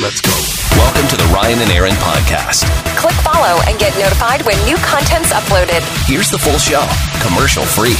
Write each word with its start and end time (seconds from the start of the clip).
Let's 0.00 0.22
go. 0.22 0.32
Welcome 0.78 1.06
to 1.10 1.16
the 1.18 1.30
Ryan 1.34 1.58
and 1.58 1.70
Erin 1.70 1.92
podcast. 1.92 2.64
Click 2.96 3.12
follow 3.16 3.60
and 3.66 3.78
get 3.78 3.94
notified 3.98 4.40
when 4.40 4.56
new 4.64 4.76
content's 4.76 5.30
uploaded. 5.34 5.82
Here's 6.06 6.30
the 6.30 6.38
full 6.38 6.56
show, 6.56 6.80
commercial 7.20 7.62
free. 7.64 7.92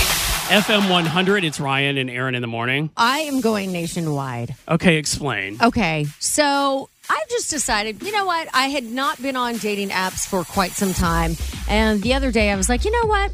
FM 0.48 0.90
100, 0.90 1.44
it's 1.44 1.60
Ryan 1.60 1.98
and 1.98 2.08
Erin 2.08 2.34
in 2.34 2.40
the 2.40 2.48
morning. 2.48 2.88
I 2.96 3.20
am 3.20 3.42
going 3.42 3.72
nationwide. 3.72 4.54
Okay, 4.66 4.96
explain. 4.96 5.58
Okay, 5.62 6.06
so 6.18 6.88
I've 7.10 7.28
just 7.28 7.50
decided, 7.50 8.02
you 8.02 8.12
know 8.12 8.24
what? 8.24 8.48
I 8.54 8.68
had 8.68 8.84
not 8.84 9.20
been 9.20 9.36
on 9.36 9.58
dating 9.58 9.90
apps 9.90 10.26
for 10.26 10.44
quite 10.44 10.72
some 10.72 10.94
time. 10.94 11.36
And 11.68 12.00
the 12.00 12.14
other 12.14 12.32
day 12.32 12.50
I 12.50 12.56
was 12.56 12.70
like, 12.70 12.86
you 12.86 12.90
know 12.90 13.06
what? 13.06 13.32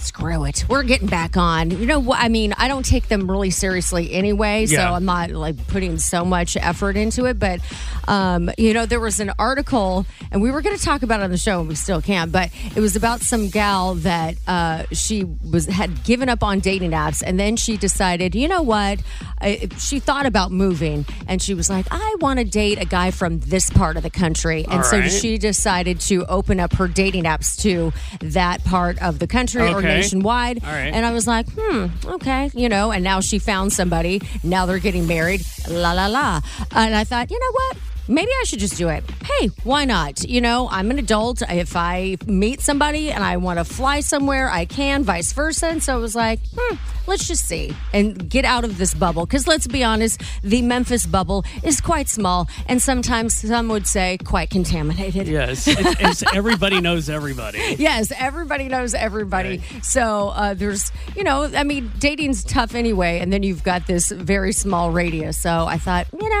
Screw 0.00 0.44
it. 0.44 0.64
We're 0.68 0.82
getting 0.82 1.06
back 1.08 1.36
on. 1.36 1.70
You 1.70 1.86
know 1.86 1.98
what? 2.00 2.18
I 2.20 2.28
mean, 2.28 2.54
I 2.56 2.68
don't 2.68 2.84
take 2.84 3.08
them 3.08 3.30
really 3.30 3.50
seriously 3.50 4.12
anyway, 4.12 4.66
so 4.66 4.74
Yeah. 4.74 4.92
I'm 4.92 5.04
not 5.04 5.30
like 5.30 5.66
putting 5.68 5.98
so 5.98 6.24
much 6.24 6.56
effort 6.56 6.96
into 6.96 7.26
it. 7.26 7.38
But, 7.38 7.60
um, 8.08 8.50
you 8.58 8.72
know, 8.74 8.86
there 8.86 9.00
was 9.00 9.20
an 9.20 9.32
article, 9.38 10.06
and 10.32 10.40
we 10.42 10.50
were 10.50 10.62
going 10.62 10.76
to 10.76 10.82
talk 10.82 11.02
about 11.02 11.20
it 11.20 11.24
on 11.24 11.30
the 11.30 11.36
show, 11.36 11.60
and 11.60 11.68
we 11.68 11.74
still 11.74 12.00
can, 12.02 12.30
but 12.30 12.50
it 12.74 12.80
was 12.80 12.96
about 12.96 13.20
some 13.20 13.48
gal 13.48 13.94
that 13.96 14.36
uh, 14.46 14.84
she 14.92 15.24
was 15.24 15.66
had 15.66 16.02
given 16.04 16.28
up 16.28 16.42
on 16.42 16.60
dating 16.60 16.92
apps, 16.92 17.22
and 17.24 17.38
then 17.38 17.56
she 17.56 17.76
decided, 17.76 18.34
you 18.34 18.48
know 18.48 18.62
what? 18.62 19.00
I, 19.40 19.68
she 19.78 20.00
thought 20.00 20.26
about 20.26 20.50
moving, 20.50 21.04
and 21.28 21.40
she 21.42 21.54
was 21.54 21.68
like, 21.70 21.86
I 21.90 22.16
want 22.20 22.38
to 22.38 22.44
date 22.44 22.80
a 22.80 22.84
guy 22.86 23.10
from 23.10 23.38
this 23.40 23.70
part 23.70 23.96
of 23.96 24.02
the 24.02 24.10
country. 24.10 24.64
And 24.64 24.78
All 24.80 24.82
so 24.84 24.98
right. 24.98 25.10
she 25.12 25.38
decided 25.38 26.00
to 26.02 26.24
open 26.26 26.58
up 26.60 26.72
her 26.74 26.88
dating 26.88 27.24
apps 27.24 27.60
to 27.62 27.92
that 28.20 28.64
part 28.64 29.00
of 29.02 29.18
the 29.18 29.26
country 29.26 29.62
or 29.62 29.78
Okay. 29.80 29.89
Nationwide. 29.96 30.64
All 30.64 30.72
right. 30.72 30.92
And 30.92 31.04
I 31.04 31.12
was 31.12 31.26
like, 31.26 31.46
hmm, 31.50 31.86
okay, 32.04 32.50
you 32.54 32.68
know, 32.68 32.90
and 32.92 33.04
now 33.04 33.20
she 33.20 33.38
found 33.38 33.72
somebody. 33.72 34.20
Now 34.42 34.66
they're 34.66 34.78
getting 34.78 35.06
married. 35.06 35.42
La 35.68 35.92
la 35.92 36.06
la. 36.06 36.40
And 36.72 36.94
I 36.94 37.04
thought, 37.04 37.30
you 37.30 37.38
know 37.38 37.52
what? 37.52 37.76
Maybe 38.08 38.30
I 38.30 38.44
should 38.44 38.58
just 38.58 38.76
do 38.76 38.88
it. 38.88 39.04
Hey, 39.24 39.48
why 39.64 39.84
not? 39.84 40.28
You 40.28 40.40
know, 40.40 40.68
I'm 40.70 40.90
an 40.90 40.98
adult. 40.98 41.42
If 41.42 41.76
I 41.76 42.16
meet 42.26 42.60
somebody 42.60 43.10
and 43.10 43.22
I 43.22 43.36
want 43.36 43.58
to 43.58 43.64
fly 43.64 44.00
somewhere, 44.00 44.50
I 44.50 44.64
can, 44.64 45.04
vice 45.04 45.32
versa. 45.32 45.68
And 45.68 45.82
so 45.82 45.94
I 45.94 45.96
was 45.98 46.14
like, 46.14 46.40
hmm, 46.56 46.74
let's 47.06 47.26
just 47.26 47.46
see 47.46 47.74
and 47.92 48.28
get 48.28 48.44
out 48.44 48.64
of 48.64 48.78
this 48.78 48.94
bubble. 48.94 49.26
Because 49.26 49.46
let's 49.46 49.66
be 49.66 49.84
honest, 49.84 50.22
the 50.42 50.62
Memphis 50.62 51.06
bubble 51.06 51.44
is 51.62 51.80
quite 51.80 52.08
small 52.08 52.48
and 52.66 52.80
sometimes 52.80 53.34
some 53.34 53.68
would 53.68 53.86
say 53.86 54.18
quite 54.24 54.50
contaminated. 54.50 55.28
Yes, 55.28 55.66
it's, 55.68 56.00
it's 56.22 56.34
everybody 56.34 56.80
knows 56.80 57.08
everybody. 57.08 57.76
Yes, 57.80 58.12
everybody 58.18 58.68
knows 58.68 58.94
everybody. 58.94 59.62
So 59.82 60.28
uh, 60.28 60.54
there's, 60.54 60.92
you 61.16 61.24
know, 61.24 61.44
I 61.44 61.64
mean, 61.64 61.90
dating's 61.98 62.44
tough 62.44 62.74
anyway, 62.74 63.20
and 63.20 63.32
then 63.32 63.42
you've 63.42 63.62
got 63.62 63.86
this 63.86 64.10
very 64.10 64.52
small 64.52 64.90
radius. 64.90 65.38
So 65.38 65.66
I 65.66 65.78
thought, 65.78 66.06
you 66.12 66.28
know, 66.28 66.39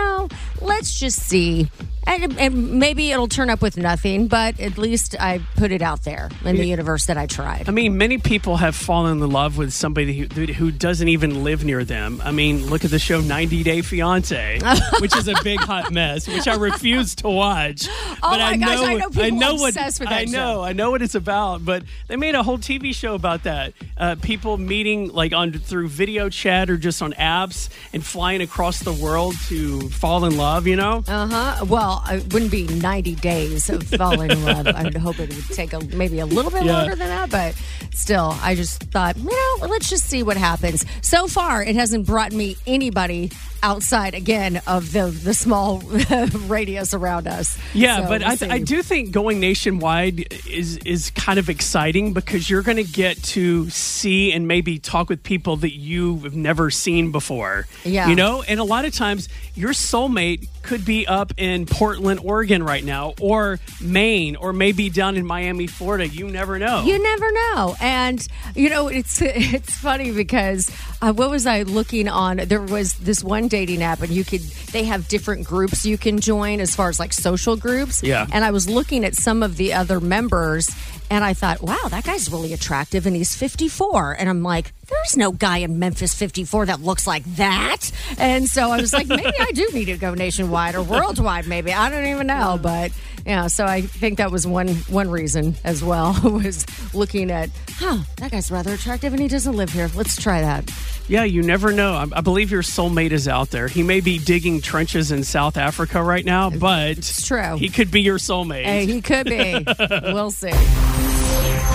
let's 0.60 0.98
just 0.98 1.20
see. 1.22 1.70
And, 2.06 2.38
and 2.38 2.72
maybe 2.78 3.12
it'll 3.12 3.28
turn 3.28 3.50
up 3.50 3.60
with 3.62 3.76
nothing, 3.76 4.26
but 4.26 4.58
at 4.58 4.78
least 4.78 5.14
I 5.20 5.40
put 5.56 5.70
it 5.70 5.82
out 5.82 6.02
there 6.04 6.30
in 6.44 6.56
the 6.56 6.64
universe 6.66 7.06
that 7.06 7.16
I 7.16 7.26
tried. 7.26 7.68
I 7.68 7.72
mean, 7.72 7.98
many 7.98 8.18
people 8.18 8.56
have 8.56 8.74
fallen 8.74 9.22
in 9.22 9.30
love 9.30 9.56
with 9.58 9.72
somebody 9.72 10.16
who, 10.18 10.46
who 10.52 10.70
doesn't 10.70 11.06
even 11.08 11.44
live 11.44 11.64
near 11.64 11.84
them. 11.84 12.20
I 12.24 12.30
mean, 12.32 12.66
look 12.66 12.84
at 12.84 12.90
the 12.90 12.98
show 12.98 13.20
90 13.20 13.62
Day 13.62 13.82
Fiance, 13.82 14.60
which 15.00 15.14
is 15.16 15.28
a 15.28 15.34
big 15.44 15.60
hot 15.60 15.92
mess, 15.92 16.26
which 16.26 16.48
I 16.48 16.56
refuse 16.56 17.14
to 17.16 17.28
watch. 17.28 17.86
Oh 17.88 18.16
but 18.22 18.38
my 18.38 18.50
I 18.50 18.56
gosh, 18.56 18.68
know, 18.80 18.84
I 18.84 18.94
know 18.94 19.10
people 19.10 19.58
what 19.58 19.68
obsessed 19.70 20.00
with 20.00 20.08
I 20.08 20.24
know, 20.24 20.30
show. 20.30 20.62
I 20.62 20.72
know 20.72 20.90
what 20.90 21.02
it's 21.02 21.14
about. 21.14 21.64
But 21.64 21.84
they 22.08 22.16
made 22.16 22.34
a 22.34 22.42
whole 22.42 22.58
TV 22.58 22.94
show 22.94 23.14
about 23.14 23.44
that. 23.44 23.72
Uh, 23.96 24.16
people 24.20 24.58
meeting 24.58 25.08
like 25.12 25.32
on 25.32 25.52
through 25.52 25.88
video 25.88 26.28
chat 26.28 26.70
or 26.70 26.76
just 26.76 27.02
on 27.02 27.12
apps 27.14 27.68
and 27.92 28.04
flying 28.04 28.40
across 28.40 28.80
the 28.80 28.92
world 28.92 29.34
to 29.48 29.88
fall 29.90 30.24
in 30.24 30.36
love. 30.36 30.66
You 30.66 30.76
know? 30.76 31.04
Uh 31.06 31.26
huh. 31.26 31.64
Well, 31.66 31.89
it 32.10 32.32
wouldn't 32.32 32.50
be 32.50 32.66
90 32.66 33.14
days 33.16 33.68
of 33.70 33.82
falling 33.98 34.30
in 34.30 34.44
love. 34.44 34.66
I 34.66 34.82
would 34.84 34.96
hope 34.96 35.18
it 35.20 35.34
would 35.34 35.44
take 35.56 35.72
a, 35.72 35.80
maybe 35.96 36.18
a 36.18 36.26
little 36.26 36.50
bit 36.50 36.64
Yeah. 36.64 36.72
longer 36.78 36.96
than 36.96 37.08
that, 37.08 37.30
but 37.30 37.54
still, 37.94 38.36
I 38.42 38.54
just 38.54 38.82
thought, 38.84 39.16
you 39.16 39.24
know, 39.60 39.66
let's 39.66 39.88
just 39.88 40.04
see 40.06 40.22
what 40.22 40.36
happens. 40.36 40.84
So 41.02 41.26
far, 41.28 41.62
it 41.62 41.74
hasn't 41.76 42.06
brought 42.06 42.32
me 42.32 42.56
anybody 42.66 43.30
outside 43.62 44.14
again 44.14 44.60
of 44.66 44.92
the 44.92 45.06
the 45.06 45.34
small 45.34 45.78
radius 46.46 46.94
around 46.94 47.26
us. 47.26 47.58
Yeah, 47.74 47.96
So 47.96 48.02
but 48.08 48.20
we'll 48.20 48.30
I, 48.30 48.34
see. 48.36 48.48
I 48.48 48.58
do 48.58 48.82
think 48.82 49.10
going 49.12 49.40
nationwide 49.40 50.32
is 50.48 50.78
is 50.78 51.10
kind 51.10 51.38
of 51.38 51.48
exciting 51.48 52.12
because 52.12 52.48
you're 52.48 52.62
going 52.62 52.76
to 52.76 52.84
get 52.84 53.22
to 53.22 53.68
see 53.70 54.32
and 54.32 54.46
maybe 54.48 54.78
talk 54.78 55.08
with 55.08 55.22
people 55.22 55.56
that 55.58 55.74
you've 55.74 56.34
never 56.34 56.70
seen 56.70 57.12
before. 57.12 57.66
Yeah. 57.84 58.08
you 58.08 58.14
know, 58.14 58.42
and 58.42 58.60
a 58.60 58.64
lot 58.64 58.84
of 58.84 58.94
times 58.94 59.28
your 59.54 59.70
soulmate 59.72 60.48
could 60.62 60.84
be 60.84 61.06
up 61.06 61.32
in 61.36 61.66
Portland, 61.66 62.20
Oregon 62.22 62.62
right 62.62 62.84
now, 62.84 63.14
or 63.20 63.58
Maine, 63.80 64.36
or 64.36 64.52
maybe 64.52 64.90
down 64.90 65.16
in 65.16 65.26
Miami, 65.26 65.66
Florida. 65.66 66.06
You 66.06 66.28
never 66.28 66.58
know. 66.58 66.82
You 66.84 67.02
never 67.02 67.32
know, 67.32 67.76
and 67.80 68.26
you 68.54 68.68
know 68.70 68.88
it's 68.88 69.20
it's 69.24 69.74
funny 69.74 70.12
because 70.12 70.70
uh, 71.02 71.12
what 71.12 71.30
was 71.30 71.46
I 71.46 71.62
looking 71.62 72.08
on? 72.08 72.36
There 72.36 72.60
was 72.60 72.94
this 72.94 73.24
one 73.24 73.48
dating 73.48 73.82
app, 73.82 74.02
and 74.02 74.10
you 74.10 74.24
could 74.24 74.40
they 74.72 74.84
have 74.84 75.08
different 75.08 75.46
groups 75.46 75.84
you 75.86 75.96
can 75.98 76.20
join 76.20 76.60
as 76.60 76.74
far 76.74 76.88
as 76.88 76.98
like 77.00 77.12
social 77.12 77.56
groups. 77.56 78.02
Yeah. 78.02 78.26
and 78.32 78.44
I 78.44 78.50
was 78.50 78.68
looking 78.68 79.04
at 79.04 79.14
some 79.14 79.42
of 79.42 79.56
the 79.56 79.72
other 79.72 80.00
members, 80.00 80.70
and 81.10 81.24
I 81.24 81.32
thought, 81.34 81.62
wow, 81.62 81.88
that 81.88 82.04
guy's 82.04 82.30
really 82.30 82.52
attractive, 82.52 83.06
and 83.06 83.16
he's 83.16 83.34
fifty 83.34 83.68
four, 83.68 84.12
and 84.12 84.28
I'm 84.28 84.42
like, 84.42 84.72
there's 84.88 85.16
no 85.16 85.32
guy 85.32 85.58
in 85.58 85.78
Memphis 85.78 86.14
fifty 86.14 86.44
four 86.44 86.66
that 86.66 86.80
looks 86.80 87.06
like 87.06 87.24
that, 87.36 87.90
and 88.18 88.48
so 88.48 88.70
I 88.70 88.80
was 88.80 88.92
like, 88.92 89.06
maybe 89.08 89.32
I 89.40 89.52
do 89.52 89.68
need 89.72 89.86
to 89.86 89.96
go 89.96 90.14
nationwide 90.14 90.74
or 90.74 90.82
worldwide, 90.82 91.46
maybe 91.46 91.72
I 91.72 91.90
don't 91.90 92.06
even 92.06 92.26
know, 92.26 92.58
but. 92.62 92.92
Yeah, 93.26 93.46
so 93.48 93.64
I 93.64 93.82
think 93.82 94.18
that 94.18 94.30
was 94.30 94.46
one 94.46 94.68
one 94.88 95.10
reason 95.10 95.54
as 95.64 95.84
well 95.84 96.16
was 96.24 96.64
looking 96.94 97.30
at, 97.30 97.50
huh, 97.70 97.98
that 98.16 98.30
guy's 98.30 98.50
rather 98.50 98.72
attractive 98.74 99.12
and 99.12 99.20
he 99.22 99.28
doesn't 99.28 99.56
live 99.56 99.70
here. 99.70 99.90
Let's 99.94 100.20
try 100.20 100.40
that. 100.40 100.70
Yeah, 101.08 101.24
you 101.24 101.42
never 101.42 101.72
know. 101.72 101.94
I, 101.94 102.06
I 102.12 102.20
believe 102.20 102.50
your 102.50 102.62
soulmate 102.62 103.10
is 103.10 103.26
out 103.28 103.50
there. 103.50 103.68
He 103.68 103.82
may 103.82 104.00
be 104.00 104.18
digging 104.18 104.60
trenches 104.60 105.10
in 105.12 105.24
South 105.24 105.56
Africa 105.56 106.02
right 106.02 106.24
now, 106.24 106.50
but 106.50 106.98
It's 106.98 107.26
true. 107.26 107.56
he 107.56 107.68
could 107.68 107.90
be 107.90 108.00
your 108.00 108.18
soulmate. 108.18 108.64
Hey, 108.64 108.86
he 108.86 109.00
could 109.02 109.26
be. 109.26 109.64
we'll 110.12 110.30
see. 110.30 110.52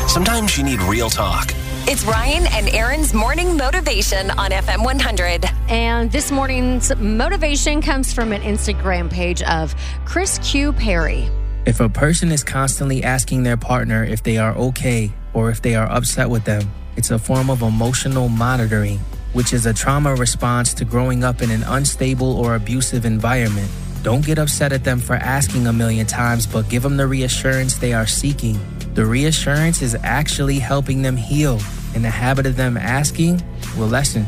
Sometimes 0.08 0.58
you 0.58 0.64
need 0.64 0.82
real 0.84 1.10
talk. 1.10 1.52
It's 1.88 2.04
Ryan 2.06 2.48
and 2.48 2.70
Erin's 2.74 3.14
morning 3.14 3.58
motivation 3.58 4.32
on 4.32 4.52
FM 4.52 4.84
100. 4.84 5.46
And 5.70 6.12
this 6.12 6.32
morning's 6.32 6.96
motivation 6.96 7.82
comes 7.82 8.14
from 8.14 8.32
an 8.32 8.42
Instagram 8.42 9.12
page 9.12 9.42
of 9.44 9.76
Chris 10.06 10.40
Q 10.44 10.74
Perry. 10.74 11.30
If 11.66 11.80
a 11.80 11.90
person 11.90 12.32
is 12.32 12.44
constantly 12.44 13.04
asking 13.04 13.42
their 13.42 13.58
partner 13.58 14.04
if 14.04 14.22
they 14.22 14.38
are 14.38 14.56
okay 14.56 15.12
or 15.34 15.50
if 15.50 15.64
they 15.64 15.74
are 15.74 15.92
upset 15.92 16.30
with 16.30 16.44
them, 16.44 16.70
it's 16.96 17.10
a 17.10 17.18
form 17.18 17.50
of 17.50 17.64
emotional 17.64 18.30
monitoring, 18.30 19.00
which 19.34 19.52
is 19.52 19.66
a 19.66 19.74
trauma 19.74 20.14
response 20.14 20.76
to 20.76 20.86
growing 20.86 21.24
up 21.24 21.42
in 21.42 21.50
an 21.50 21.64
unstable 21.64 22.38
or 22.38 22.54
abusive 22.54 23.04
environment. 23.04 23.68
Don't 24.04 24.24
get 24.24 24.38
upset 24.38 24.74
at 24.74 24.84
them 24.84 25.00
for 25.00 25.16
asking 25.16 25.66
a 25.66 25.74
million 25.74 26.06
times, 26.06 26.46
but 26.46 26.70
give 26.70 26.84
them 26.84 26.98
the 26.98 27.08
reassurance 27.08 27.80
they 27.80 27.94
are 27.94 28.06
seeking. 28.06 28.60
The 28.94 29.08
reassurance 29.08 29.82
is 29.82 29.98
actually 30.04 30.60
helping 30.60 31.02
them 31.02 31.18
heal, 31.18 31.60
and 31.96 32.06
the 32.06 32.12
habit 32.12 32.46
of 32.46 32.58
them 32.58 32.78
asking 32.78 33.44
will 33.76 33.88
lessen. 33.88 34.28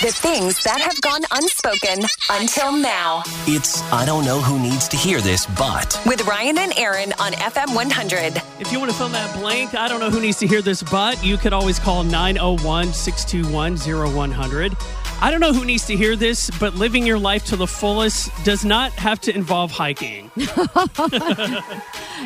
The 0.00 0.10
things 0.10 0.62
that 0.62 0.80
have 0.80 0.98
gone 1.02 1.20
unspoken 1.30 2.06
until 2.30 2.72
now. 2.72 3.22
It's 3.46 3.82
I 3.92 4.06
don't 4.06 4.24
know 4.24 4.40
who 4.40 4.58
needs 4.58 4.88
to 4.88 4.96
hear 4.96 5.20
this, 5.20 5.44
but 5.44 6.00
With 6.06 6.26
Ryan 6.26 6.56
and 6.56 6.72
Erin 6.78 7.12
on 7.18 7.32
FM 7.32 7.74
100. 7.74 8.40
If 8.60 8.72
you 8.72 8.78
want 8.78 8.90
to 8.90 8.96
fill 8.96 9.10
that 9.10 9.38
blank, 9.38 9.74
I 9.74 9.88
don't 9.88 10.00
know 10.00 10.08
who 10.08 10.22
needs 10.22 10.38
to 10.38 10.46
hear 10.46 10.62
this, 10.62 10.82
but 10.82 11.22
you 11.22 11.36
could 11.36 11.52
always 11.52 11.78
call 11.78 12.02
901 12.02 12.94
621 12.94 13.76
0100. 14.14 14.74
I 15.22 15.30
don't 15.30 15.40
know 15.40 15.52
who 15.52 15.64
needs 15.64 15.86
to 15.86 15.96
hear 15.96 16.16
this, 16.16 16.50
but 16.58 16.74
living 16.74 17.06
your 17.06 17.18
life 17.18 17.44
to 17.46 17.56
the 17.56 17.66
fullest 17.66 18.30
does 18.44 18.64
not 18.64 18.92
have 18.92 19.20
to 19.22 19.34
involve 19.34 19.70
hiking. 19.70 20.30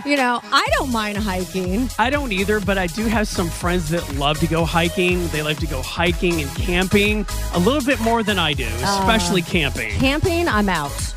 You 0.05 0.17
know, 0.17 0.41
I 0.43 0.69
don't 0.77 0.91
mind 0.93 1.17
hiking. 1.17 1.89
I 2.01 2.11
don't 2.11 2.33
either, 2.33 2.59
but 2.61 2.77
I 2.77 2.89
do 2.89 3.07
have 3.07 3.29
some 3.29 3.49
friends 3.49 3.89
that 3.91 4.17
love 4.17 4.39
to 4.41 4.47
go 4.49 4.65
hiking. 4.65 5.29
They 5.29 5.41
like 5.43 5.59
to 5.61 5.67
go 5.69 5.81
hiking 5.83 6.43
and 6.43 6.51
camping 6.57 7.25
a 7.53 7.59
little 7.61 7.81
bit 7.81 8.01
more 8.01 8.23
than 8.25 8.39
I 8.39 8.55
do, 8.55 8.67
especially 8.83 9.43
uh, 9.43 9.47
camping. 9.47 9.93
Camping, 9.93 10.49
I'm 10.49 10.69
out. 10.69 11.15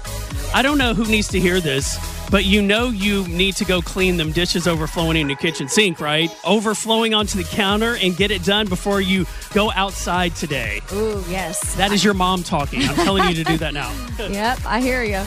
I 0.53 0.61
don't 0.61 0.77
know 0.77 0.93
who 0.93 1.05
needs 1.05 1.27
to 1.29 1.39
hear 1.39 1.59
this, 1.59 1.97
but 2.29 2.45
you 2.45 2.61
know 2.61 2.89
you 2.89 3.27
need 3.27 3.55
to 3.57 3.65
go 3.65 3.81
clean 3.81 4.17
them 4.17 4.31
dishes 4.31 4.67
overflowing 4.67 5.17
in 5.17 5.27
the 5.27 5.35
kitchen 5.35 5.67
sink, 5.67 5.99
right? 5.99 6.29
Overflowing 6.45 7.13
onto 7.13 7.37
the 7.37 7.43
counter 7.43 7.95
and 8.01 8.15
get 8.15 8.31
it 8.31 8.43
done 8.43 8.67
before 8.67 9.01
you 9.01 9.25
go 9.53 9.71
outside 9.71 10.35
today. 10.35 10.81
Ooh, 10.93 11.23
yes. 11.29 11.75
That 11.75 11.91
is 11.91 12.03
your 12.03 12.13
mom 12.13 12.43
talking. 12.43 12.81
I'm 12.83 12.95
telling 12.95 13.27
you 13.29 13.35
to 13.35 13.43
do 13.43 13.57
that 13.57 13.73
now. 13.73 13.93
Yep, 14.27 14.59
I 14.65 14.81
hear 14.81 15.03
you. 15.03 15.21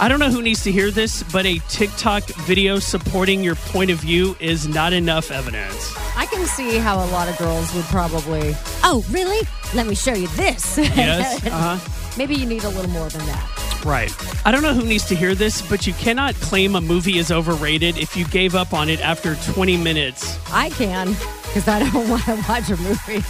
I 0.00 0.06
don't 0.08 0.20
know 0.20 0.30
who 0.30 0.42
needs 0.42 0.62
to 0.64 0.70
hear 0.72 0.90
this, 0.90 1.22
but 1.24 1.44
a 1.46 1.58
TikTok 1.68 2.24
video 2.46 2.78
supporting 2.78 3.42
your 3.42 3.54
point 3.56 3.90
of 3.90 3.98
view 3.98 4.36
is 4.38 4.68
not 4.68 4.92
enough 4.92 5.30
evidence. 5.30 5.92
I 6.16 6.26
can 6.26 6.46
see 6.46 6.76
how 6.78 6.96
a 7.04 7.08
lot 7.10 7.28
of 7.28 7.36
girls 7.38 7.74
would 7.74 7.84
probably. 7.86 8.54
Oh, 8.84 9.04
really? 9.10 9.40
Let 9.74 9.86
me 9.86 9.94
show 9.96 10.14
you 10.14 10.28
this. 10.28 10.78
Yes. 10.78 11.44
Uh 11.46 11.76
huh. 11.78 12.14
Maybe 12.16 12.34
you 12.34 12.46
need 12.46 12.64
a 12.64 12.68
little 12.68 12.90
more 12.90 13.08
than 13.08 13.24
that. 13.26 13.57
Right. 13.84 14.12
I 14.46 14.50
don't 14.50 14.62
know 14.62 14.74
who 14.74 14.84
needs 14.84 15.06
to 15.06 15.14
hear 15.14 15.34
this, 15.34 15.62
but 15.62 15.86
you 15.86 15.92
cannot 15.94 16.34
claim 16.36 16.74
a 16.74 16.80
movie 16.80 17.18
is 17.18 17.30
overrated 17.30 17.96
if 17.98 18.16
you 18.16 18.24
gave 18.26 18.54
up 18.54 18.72
on 18.72 18.88
it 18.88 19.00
after 19.00 19.34
20 19.52 19.76
minutes. 19.76 20.38
I 20.52 20.70
can 20.70 21.08
because 21.44 21.68
I 21.68 21.80
don't 21.90 22.08
want 22.10 22.24
to 22.24 22.44
watch 22.48 22.70
a 22.70 22.76
movie. 22.76 23.24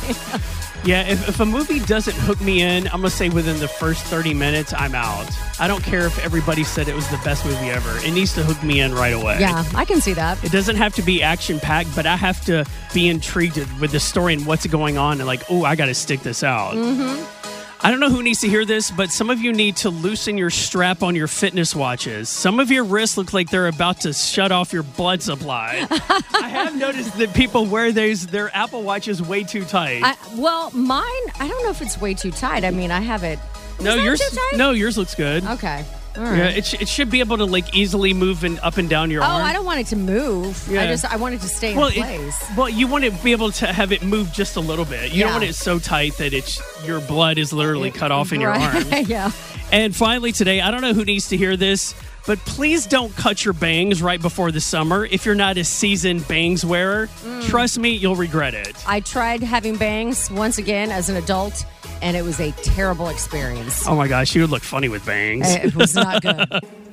Yeah, 0.84 1.02
if, 1.08 1.28
if 1.28 1.40
a 1.40 1.44
movie 1.44 1.80
doesn't 1.80 2.16
hook 2.16 2.40
me 2.40 2.62
in, 2.62 2.86
I'm 2.86 3.00
going 3.00 3.04
to 3.04 3.10
say 3.10 3.28
within 3.28 3.58
the 3.58 3.66
first 3.68 4.04
30 4.04 4.32
minutes, 4.32 4.72
I'm 4.72 4.94
out. 4.94 5.28
I 5.58 5.66
don't 5.66 5.82
care 5.82 6.06
if 6.06 6.24
everybody 6.24 6.62
said 6.62 6.88
it 6.88 6.94
was 6.94 7.08
the 7.08 7.18
best 7.24 7.44
movie 7.44 7.68
ever. 7.70 7.98
It 8.06 8.12
needs 8.12 8.32
to 8.34 8.44
hook 8.44 8.62
me 8.62 8.80
in 8.80 8.94
right 8.94 9.12
away. 9.12 9.38
yeah, 9.40 9.64
I 9.74 9.84
can 9.84 10.00
see 10.00 10.12
that. 10.14 10.42
It 10.44 10.52
doesn't 10.52 10.76
have 10.76 10.94
to 10.94 11.02
be 11.02 11.22
action 11.22 11.58
packed, 11.58 11.94
but 11.96 12.06
I 12.06 12.16
have 12.16 12.44
to 12.46 12.64
be 12.94 13.08
intrigued 13.08 13.56
with 13.80 13.90
the 13.90 14.00
story 14.00 14.34
and 14.34 14.46
what's 14.46 14.66
going 14.66 14.96
on 14.98 15.18
and 15.18 15.26
like, 15.26 15.42
oh, 15.50 15.64
I 15.64 15.74
got 15.74 15.86
to 15.86 15.94
stick 15.94 16.20
this 16.20 16.44
out. 16.44 16.74
Mm-hmm. 16.74 17.37
I 17.80 17.90
don't 17.90 18.00
know 18.00 18.10
who 18.10 18.22
needs 18.24 18.40
to 18.40 18.48
hear 18.48 18.64
this, 18.64 18.90
but 18.90 19.10
some 19.10 19.30
of 19.30 19.40
you 19.40 19.52
need 19.52 19.76
to 19.76 19.90
loosen 19.90 20.36
your 20.36 20.50
strap 20.50 21.02
on 21.02 21.14
your 21.14 21.28
fitness 21.28 21.76
watches. 21.76 22.28
Some 22.28 22.58
of 22.58 22.72
your 22.72 22.82
wrists 22.84 23.16
look 23.16 23.32
like 23.32 23.50
they're 23.50 23.68
about 23.68 24.00
to 24.00 24.12
shut 24.12 24.50
off 24.50 24.72
your 24.72 24.82
blood 24.82 25.22
supply. 25.22 25.86
I 25.90 26.48
have 26.48 26.76
noticed 26.76 27.16
that 27.18 27.32
people 27.34 27.66
wear 27.66 27.92
these 27.92 28.26
their 28.26 28.54
Apple 28.54 28.82
watches 28.82 29.22
way 29.22 29.44
too 29.44 29.64
tight. 29.64 30.02
I, 30.02 30.16
well, 30.36 30.70
mine, 30.72 31.04
I 31.38 31.46
don't 31.46 31.62
know 31.62 31.70
if 31.70 31.80
it's 31.80 32.00
way 32.00 32.14
too 32.14 32.32
tight. 32.32 32.64
I 32.64 32.70
mean, 32.70 32.90
I 32.90 33.00
have 33.00 33.22
it. 33.22 33.38
no, 33.80 33.94
yours 33.94 34.20
too 34.20 34.36
tight? 34.36 34.56
no, 34.56 34.72
yours 34.72 34.98
looks 34.98 35.14
good. 35.14 35.44
Okay. 35.44 35.84
Right. 36.18 36.36
Yeah, 36.38 36.48
it, 36.48 36.66
sh- 36.66 36.74
it 36.80 36.88
should 36.88 37.10
be 37.10 37.20
able 37.20 37.36
to 37.38 37.44
like 37.44 37.74
easily 37.74 38.12
move 38.12 38.42
and 38.44 38.58
up 38.60 38.76
and 38.76 38.88
down 38.90 39.10
your 39.10 39.22
Oh, 39.22 39.26
arm. 39.26 39.44
I 39.44 39.52
don't 39.52 39.64
want 39.64 39.80
it 39.80 39.86
to 39.88 39.96
move. 39.96 40.66
Yeah. 40.70 40.82
I 40.82 40.86
just 40.88 41.04
I 41.04 41.16
want 41.16 41.34
it 41.36 41.40
to 41.42 41.48
stay 41.48 41.72
in 41.72 41.78
well, 41.78 41.90
place. 41.90 42.50
it, 42.50 42.56
well, 42.56 42.68
you 42.68 42.86
want 42.88 43.04
to 43.04 43.10
be 43.10 43.32
able 43.32 43.52
to 43.52 43.72
have 43.72 43.92
it 43.92 44.02
move 44.02 44.32
just 44.32 44.56
a 44.56 44.60
little 44.60 44.84
bit. 44.84 45.12
You 45.12 45.18
Yeah. 45.20 45.24
don't 45.26 45.32
want 45.34 45.44
it 45.44 45.54
so 45.54 45.78
tight 45.78 46.16
that 46.18 46.32
it's 46.32 46.60
your 46.86 47.00
blood 47.00 47.38
is 47.38 47.52
literally 47.52 47.90
cut 47.90 48.10
off 48.10 48.32
in 48.32 48.40
your 48.40 48.50
arm. 48.54 48.84
yeah. 49.06 49.30
And 49.70 49.94
finally, 49.94 50.32
today, 50.32 50.60
I 50.60 50.70
don't 50.70 50.80
know 50.80 50.94
who 50.94 51.04
needs 51.04 51.28
to 51.28 51.36
hear 51.36 51.56
this, 51.56 51.94
but 52.28 52.38
please 52.40 52.86
don't 52.86 53.16
cut 53.16 53.42
your 53.42 53.54
bangs 53.54 54.02
right 54.02 54.20
before 54.20 54.52
the 54.52 54.60
summer. 54.60 55.06
If 55.06 55.24
you're 55.24 55.34
not 55.34 55.56
a 55.56 55.64
seasoned 55.64 56.28
bangs 56.28 56.62
wearer, 56.62 57.08
Mm. 57.24 57.48
trust 57.48 57.78
me, 57.78 57.88
you'll 57.88 58.16
regret 58.16 58.52
it. 58.52 58.76
I 58.86 59.00
tried 59.00 59.42
having 59.42 59.76
bangs 59.76 60.30
once 60.30 60.58
again 60.58 60.90
as 60.92 61.08
an 61.08 61.16
adult, 61.16 61.64
and 62.02 62.18
it 62.18 62.22
was 62.22 62.38
a 62.38 62.52
terrible 62.62 63.08
experience. 63.08 63.88
Oh 63.88 63.96
my 63.96 64.08
gosh, 64.08 64.34
you 64.34 64.42
would 64.42 64.50
look 64.50 64.62
funny 64.62 64.90
with 64.90 65.06
bangs. 65.06 65.50
It 65.54 65.74
was 65.74 65.94
not 65.94 66.20
good. 66.20 66.38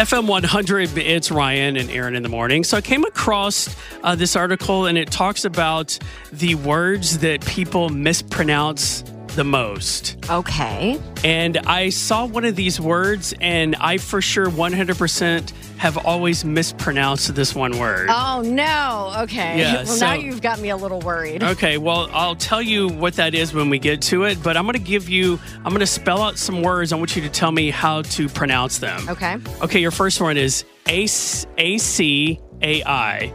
FM 0.00 0.26
100, 0.26 0.96
it's 0.96 1.30
Ryan 1.30 1.76
and 1.76 1.90
Erin 1.90 2.14
in 2.16 2.22
the 2.22 2.30
morning. 2.30 2.64
So 2.64 2.78
I 2.78 2.80
came 2.80 3.04
across 3.04 3.76
uh, 4.02 4.14
this 4.14 4.34
article 4.34 4.86
and 4.86 4.96
it 4.96 5.10
talks 5.10 5.44
about 5.44 5.98
the 6.32 6.54
words 6.54 7.18
that 7.18 7.44
people 7.44 7.90
mispronounce 7.90 9.04
the 9.36 9.44
most. 9.44 10.16
Okay. 10.28 11.00
And 11.24 11.58
I 11.58 11.90
saw 11.90 12.26
one 12.26 12.44
of 12.44 12.56
these 12.56 12.80
words 12.80 13.34
and 13.40 13.76
I 13.76 13.98
for 13.98 14.20
sure 14.20 14.46
100% 14.46 15.52
have 15.78 15.96
always 15.96 16.44
mispronounced 16.44 17.34
this 17.34 17.54
one 17.54 17.78
word. 17.78 18.08
Oh 18.10 18.42
no. 18.44 19.14
Okay. 19.22 19.58
Yeah, 19.60 19.84
well, 19.84 19.98
now 19.98 20.12
you've 20.12 20.42
got 20.42 20.60
me 20.60 20.68
a 20.68 20.76
little 20.76 21.00
worried. 21.00 21.42
Okay, 21.42 21.78
well, 21.78 22.10
I'll 22.12 22.36
tell 22.36 22.60
you 22.60 22.88
what 22.88 23.14
that 23.14 23.34
is 23.34 23.54
when 23.54 23.70
we 23.70 23.78
get 23.78 24.02
to 24.02 24.24
it, 24.24 24.42
but 24.42 24.58
I'm 24.58 24.64
going 24.64 24.74
to 24.74 24.78
give 24.78 25.08
you, 25.08 25.40
I'm 25.58 25.70
going 25.70 25.80
to 25.80 25.86
spell 25.86 26.20
out 26.20 26.36
some 26.36 26.60
words. 26.62 26.92
I 26.92 26.96
want 26.96 27.16
you 27.16 27.22
to 27.22 27.30
tell 27.30 27.50
me 27.50 27.70
how 27.70 28.02
to 28.02 28.28
pronounce 28.28 28.78
them. 28.78 29.08
Okay. 29.08 29.38
Okay, 29.62 29.80
your 29.80 29.90
first 29.90 30.20
one 30.20 30.36
is 30.36 30.64
A 30.86 31.06
C 31.06 32.40
A 32.62 32.84
I. 32.84 33.32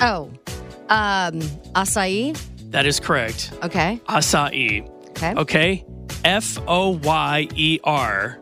Oh. 0.00 0.30
Um. 0.88 1.40
Acai. 1.74 2.40
That 2.70 2.86
is 2.86 3.00
correct. 3.00 3.52
Okay. 3.64 4.00
Acai. 4.08 4.88
Okay. 5.16 5.34
Okay. 5.34 5.84
F 6.24 6.58
O 6.66 6.90
Y 7.02 7.48
E 7.54 7.80
R. 7.84 8.38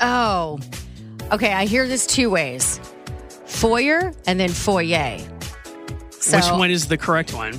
Oh. 0.00 0.58
Okay. 1.32 1.52
I 1.52 1.64
hear 1.66 1.86
this 1.88 2.06
two 2.06 2.30
ways: 2.30 2.80
foyer 3.46 4.12
and 4.26 4.38
then 4.38 4.50
foyer. 4.50 5.18
So 6.10 6.36
Which 6.38 6.50
one 6.50 6.70
is 6.70 6.88
the 6.88 6.96
correct 6.96 7.32
one? 7.34 7.54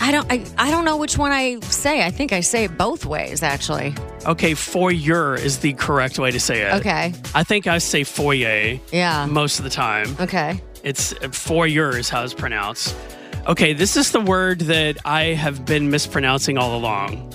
I 0.00 0.12
don't. 0.12 0.30
I, 0.30 0.44
I 0.58 0.70
don't 0.70 0.84
know 0.84 0.96
which 0.96 1.16
one 1.18 1.32
I 1.32 1.58
say. 1.60 2.04
I 2.04 2.10
think 2.10 2.32
I 2.32 2.40
say 2.40 2.64
it 2.64 2.76
both 2.76 3.06
ways. 3.06 3.42
Actually. 3.42 3.94
Okay, 4.26 4.54
foyer 4.54 5.34
is 5.36 5.58
the 5.58 5.72
correct 5.74 6.18
way 6.18 6.30
to 6.30 6.40
say 6.40 6.62
it. 6.62 6.74
Okay. 6.74 7.14
I 7.34 7.44
think 7.44 7.66
I 7.66 7.78
say 7.78 8.04
foyer 8.04 8.78
Yeah. 8.92 9.26
most 9.26 9.58
of 9.58 9.64
the 9.64 9.70
time. 9.70 10.16
Okay. 10.20 10.60
It's 10.82 11.12
foyer 11.32 11.96
is 11.96 12.08
how 12.08 12.24
it's 12.24 12.34
pronounced. 12.34 12.94
Okay, 13.46 13.72
this 13.72 13.96
is 13.96 14.10
the 14.10 14.20
word 14.20 14.60
that 14.62 14.98
I 15.04 15.26
have 15.34 15.64
been 15.64 15.90
mispronouncing 15.90 16.58
all 16.58 16.76
along. 16.76 17.32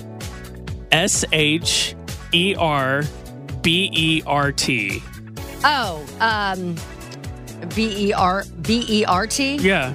S 0.92 1.24
H 1.32 1.96
E 2.32 2.54
R 2.56 3.02
B 3.62 3.90
E 3.92 4.22
R 4.26 4.52
T. 4.52 5.02
Oh. 5.64 6.06
Um. 6.20 6.76
B 7.74 8.08
e 8.08 8.12
r 8.12 8.44
b 8.62 8.84
e 8.88 9.04
r 9.04 9.26
t. 9.26 9.56
Yeah. 9.56 9.94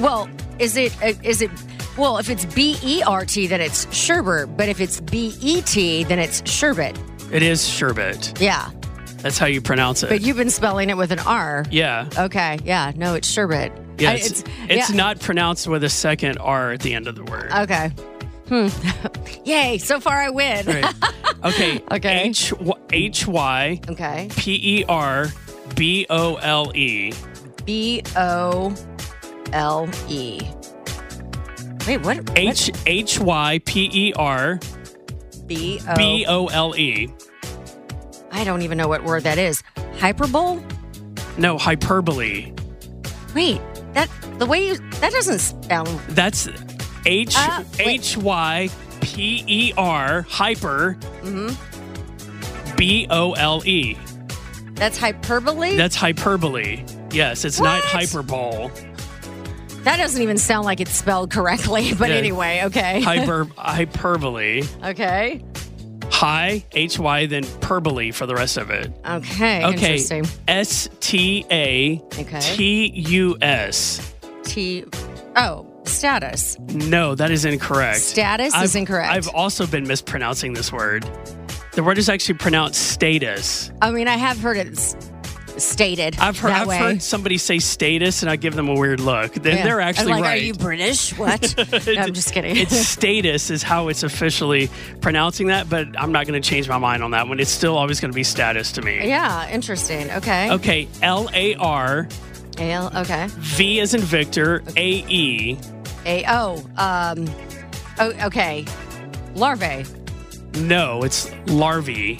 Well, 0.00 0.28
is 0.58 0.76
it 0.76 0.96
uh, 1.02 1.12
it 1.22 1.50
well, 1.98 2.18
if 2.18 2.30
it's 2.30 2.44
B 2.44 2.76
E 2.82 3.02
R 3.02 3.24
T 3.24 3.46
then 3.46 3.60
it's 3.60 3.92
sherbet, 3.94 4.56
but 4.56 4.68
if 4.68 4.80
it's 4.80 5.00
B 5.00 5.34
E 5.40 5.60
T 5.62 6.04
then 6.04 6.18
it's 6.18 6.48
sherbet. 6.48 6.98
It 7.32 7.42
is 7.42 7.66
sherbet. 7.68 8.40
Yeah. 8.40 8.70
That's 9.18 9.38
how 9.38 9.46
you 9.46 9.60
pronounce 9.60 10.02
it. 10.02 10.08
But 10.08 10.20
you've 10.20 10.36
been 10.36 10.50
spelling 10.50 10.90
it 10.90 10.96
with 10.96 11.12
an 11.12 11.20
R. 11.20 11.64
yeah. 11.70 12.08
Okay. 12.18 12.58
Yeah. 12.64 12.92
No, 12.96 13.14
it's 13.14 13.28
sherbet. 13.28 13.72
Yeah, 13.98 14.10
I- 14.10 14.14
it's, 14.14 14.42
it's 14.68 14.90
yeah. 14.90 14.96
not 14.96 15.20
pronounced 15.20 15.68
with 15.68 15.84
a 15.84 15.88
second 15.88 16.38
R 16.38 16.72
at 16.72 16.80
the 16.80 16.94
end 16.94 17.06
of 17.06 17.14
the 17.14 17.24
word. 17.24 17.52
Okay. 17.52 17.90
Hmm. 18.52 18.68
Yay! 19.46 19.78
So 19.78 19.98
far, 19.98 20.14
I 20.20 20.28
win. 20.28 20.66
Right. 20.66 20.94
Okay. 21.42 21.82
Okay. 21.90 22.22
H 22.28 22.54
H 22.92 23.26
Y 23.26 23.80
Okay. 23.88 24.28
P 24.36 24.78
E 24.78 24.84
R 24.88 25.26
B 25.74 26.06
O 26.08 26.36
L 26.36 26.70
E. 26.76 27.12
B 27.64 28.00
O 28.14 28.72
L 29.52 29.88
E. 30.08 30.40
Wait, 31.84 31.96
what? 32.02 32.18
what? 32.18 32.38
H 32.38 32.70
H 32.86 33.18
Y 33.18 33.60
P 33.64 33.90
E 33.92 34.12
R 34.14 34.60
B 35.46 35.80
O. 35.88 35.96
B 35.96 36.24
O 36.28 36.46
L 36.46 36.76
E. 36.76 37.12
I 38.30 38.44
don't 38.44 38.62
even 38.62 38.78
know 38.78 38.86
what 38.86 39.02
word 39.02 39.24
that 39.24 39.38
is. 39.38 39.64
Hyperbole? 39.98 40.62
No, 41.38 41.58
hyperbole. 41.58 42.52
Wait, 43.34 43.60
that 43.94 44.08
the 44.38 44.46
way 44.46 44.64
you 44.68 44.76
that 45.00 45.10
doesn't 45.10 45.40
sound. 45.40 45.88
That's 46.10 46.46
H 47.06 47.34
Uh. 47.36 47.64
H 47.78 48.16
Y 48.16 48.68
P 49.00 49.44
E 49.46 49.72
R 49.76 50.22
hyper 50.28 50.96
Mm-hmm. 51.22 52.76
B 52.76 53.06
O 53.10 53.32
L 53.32 53.62
E. 53.66 53.96
That's 54.74 54.98
hyperbole. 54.98 55.76
That's 55.76 55.94
hyperbole. 55.94 56.84
Yes, 57.12 57.44
it's 57.44 57.60
not 57.60 57.82
What? 57.82 57.84
hyperbole. 57.84 58.70
that 59.84 59.96
doesn't 59.98 60.22
even 60.22 60.38
sound 60.38 60.64
like 60.64 60.80
it's 60.80 60.92
spelled 60.94 61.30
correctly. 61.30 61.92
But 61.94 62.10
Yeah. 62.10 62.16
anyway, 62.16 62.62
okay. 62.64 63.00
Hyper 63.02 63.46
hyperbole. 63.56 64.62
okay. 64.84 65.44
Hi 66.10 66.64
H 66.72 66.98
Y 66.98 67.26
then 67.26 67.44
perbole 67.60 68.12
for 68.12 68.26
the 68.26 68.34
rest 68.34 68.56
of 68.56 68.70
it. 68.70 68.92
Okay. 69.08 69.64
Okay. 69.64 69.70
Interesting. 69.72 70.24
S 70.48 70.88
T 71.00 71.44
A. 71.50 71.96
T 72.40 72.86
U 73.08 73.36
S. 73.42 74.12
T. 74.44 74.84
Oh. 75.36 75.66
Status. 75.84 76.58
No, 76.60 77.14
that 77.14 77.30
is 77.30 77.44
incorrect. 77.44 77.98
Status 78.00 78.48
is 78.48 78.54
I've- 78.54 78.78
incorrect. 78.78 79.12
I've 79.12 79.28
also 79.28 79.66
been 79.66 79.86
mispronouncing 79.86 80.52
this 80.54 80.72
word. 80.72 81.04
The 81.72 81.82
word 81.82 81.98
is 81.98 82.08
actually 82.08 82.34
pronounced 82.36 82.90
status. 82.90 83.70
I 83.80 83.90
mean, 83.90 84.06
I 84.08 84.16
have 84.16 84.38
heard 84.38 84.56
it 84.58 84.78
stated 85.58 86.16
I've 86.18 86.38
heard 86.38 86.50
I've 86.52 86.66
way. 86.66 86.78
heard 86.78 87.02
somebody 87.02 87.36
say 87.36 87.58
status 87.58 88.22
and 88.22 88.30
I 88.30 88.36
give 88.36 88.54
them 88.56 88.68
a 88.70 88.74
weird 88.74 89.00
look. 89.00 89.34
They're, 89.34 89.56
Yeah. 89.56 89.64
they're 89.64 89.80
actually 89.82 90.12
like, 90.12 90.22
right. 90.22 90.40
Are 90.42 90.44
you 90.44 90.54
British? 90.54 91.16
What? 91.18 91.54
no, 91.86 91.92
I'm 92.00 92.14
just 92.14 92.32
kidding. 92.32 92.56
it's 92.56 92.74
status 92.88 93.50
is 93.50 93.62
how 93.62 93.88
it's 93.88 94.02
officially 94.02 94.70
pronouncing 95.02 95.48
that, 95.48 95.68
but 95.68 95.88
I'm 96.00 96.10
not 96.10 96.26
going 96.26 96.40
to 96.40 96.46
change 96.48 96.68
my 96.70 96.78
mind 96.78 97.02
on 97.02 97.10
that 97.10 97.28
one. 97.28 97.38
It's 97.38 97.50
still 97.50 97.76
always 97.76 98.00
going 98.00 98.10
to 98.10 98.14
be 98.16 98.24
status 98.24 98.72
to 98.72 98.82
me. 98.82 99.06
yeah, 99.06 99.48
interesting. 99.50 100.10
Okay. 100.10 100.50
Okay, 100.52 100.88
L 101.02 101.28
A 101.34 101.54
R 101.56 102.08
Ale, 102.58 102.90
okay. 102.96 103.26
V 103.30 103.80
is 103.80 103.94
in 103.94 104.00
Victor, 104.00 104.62
A 104.76 104.88
E. 105.08 105.58
A 106.04 106.24
oh, 106.28 106.64
um, 106.76 107.28
oh, 107.98 108.12
okay. 108.26 108.64
Larvae. 109.34 109.84
No, 110.54 111.02
it's 111.02 111.30
larvae, 111.46 112.18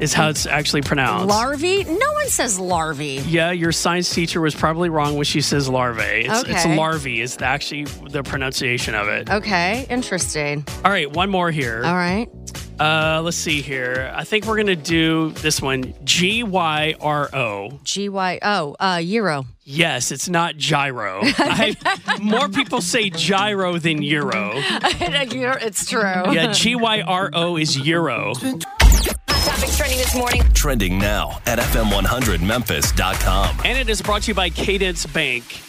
is 0.00 0.14
how 0.14 0.30
it's 0.30 0.46
actually 0.46 0.82
pronounced. 0.82 1.28
Larvae? 1.28 1.84
No 1.84 2.12
one 2.12 2.28
says 2.28 2.58
larvae. 2.58 3.22
yeah, 3.26 3.50
your 3.50 3.72
science 3.72 4.12
teacher 4.12 4.40
was 4.40 4.54
probably 4.54 4.88
wrong 4.88 5.16
when 5.16 5.24
she 5.24 5.40
says 5.42 5.68
larvae. 5.68 6.26
It's, 6.26 6.48
it's 6.48 6.64
larvae, 6.64 7.20
is 7.20 7.36
actually 7.42 7.84
the 7.84 8.22
pronunciation 8.22 8.94
of 8.94 9.08
it. 9.08 9.30
Okay, 9.30 9.86
interesting. 9.90 10.64
All 10.84 10.90
right, 10.90 11.10
one 11.10 11.28
more 11.28 11.50
here. 11.50 11.82
All 11.84 11.94
right. 11.94 12.28
Uh, 12.82 13.22
let's 13.22 13.36
see 13.36 13.62
here. 13.62 14.10
I 14.12 14.24
think 14.24 14.44
we're 14.44 14.56
going 14.56 14.66
to 14.66 14.74
do 14.74 15.30
this 15.30 15.62
one 15.62 15.94
G 16.02 16.42
Y 16.42 16.96
R 17.00 17.30
O. 17.32 17.78
G 17.84 18.08
Y 18.08 18.40
O, 18.42 18.74
uh, 18.80 19.00
Euro. 19.00 19.46
Yes, 19.62 20.10
it's 20.10 20.28
not 20.28 20.56
gyro. 20.56 21.20
I, 21.22 21.76
more 22.20 22.48
people 22.48 22.80
say 22.80 23.08
gyro 23.08 23.78
than 23.78 24.02
euro. 24.02 24.50
it's 24.56 25.88
true. 25.88 26.32
Yeah, 26.32 26.50
G 26.50 26.74
Y 26.74 27.02
R 27.02 27.30
O 27.32 27.56
is 27.56 27.78
euro. 27.78 28.34
Topics 28.34 29.76
trending 29.76 29.98
this 29.98 30.16
morning. 30.16 30.42
Trending 30.52 30.98
now 30.98 31.40
at 31.46 31.60
FM100Memphis.com. 31.60 33.60
And 33.64 33.78
it 33.78 33.88
is 33.88 34.02
brought 34.02 34.22
to 34.22 34.32
you 34.32 34.34
by 34.34 34.50
Cadence 34.50 35.06
Bank. 35.06 35.62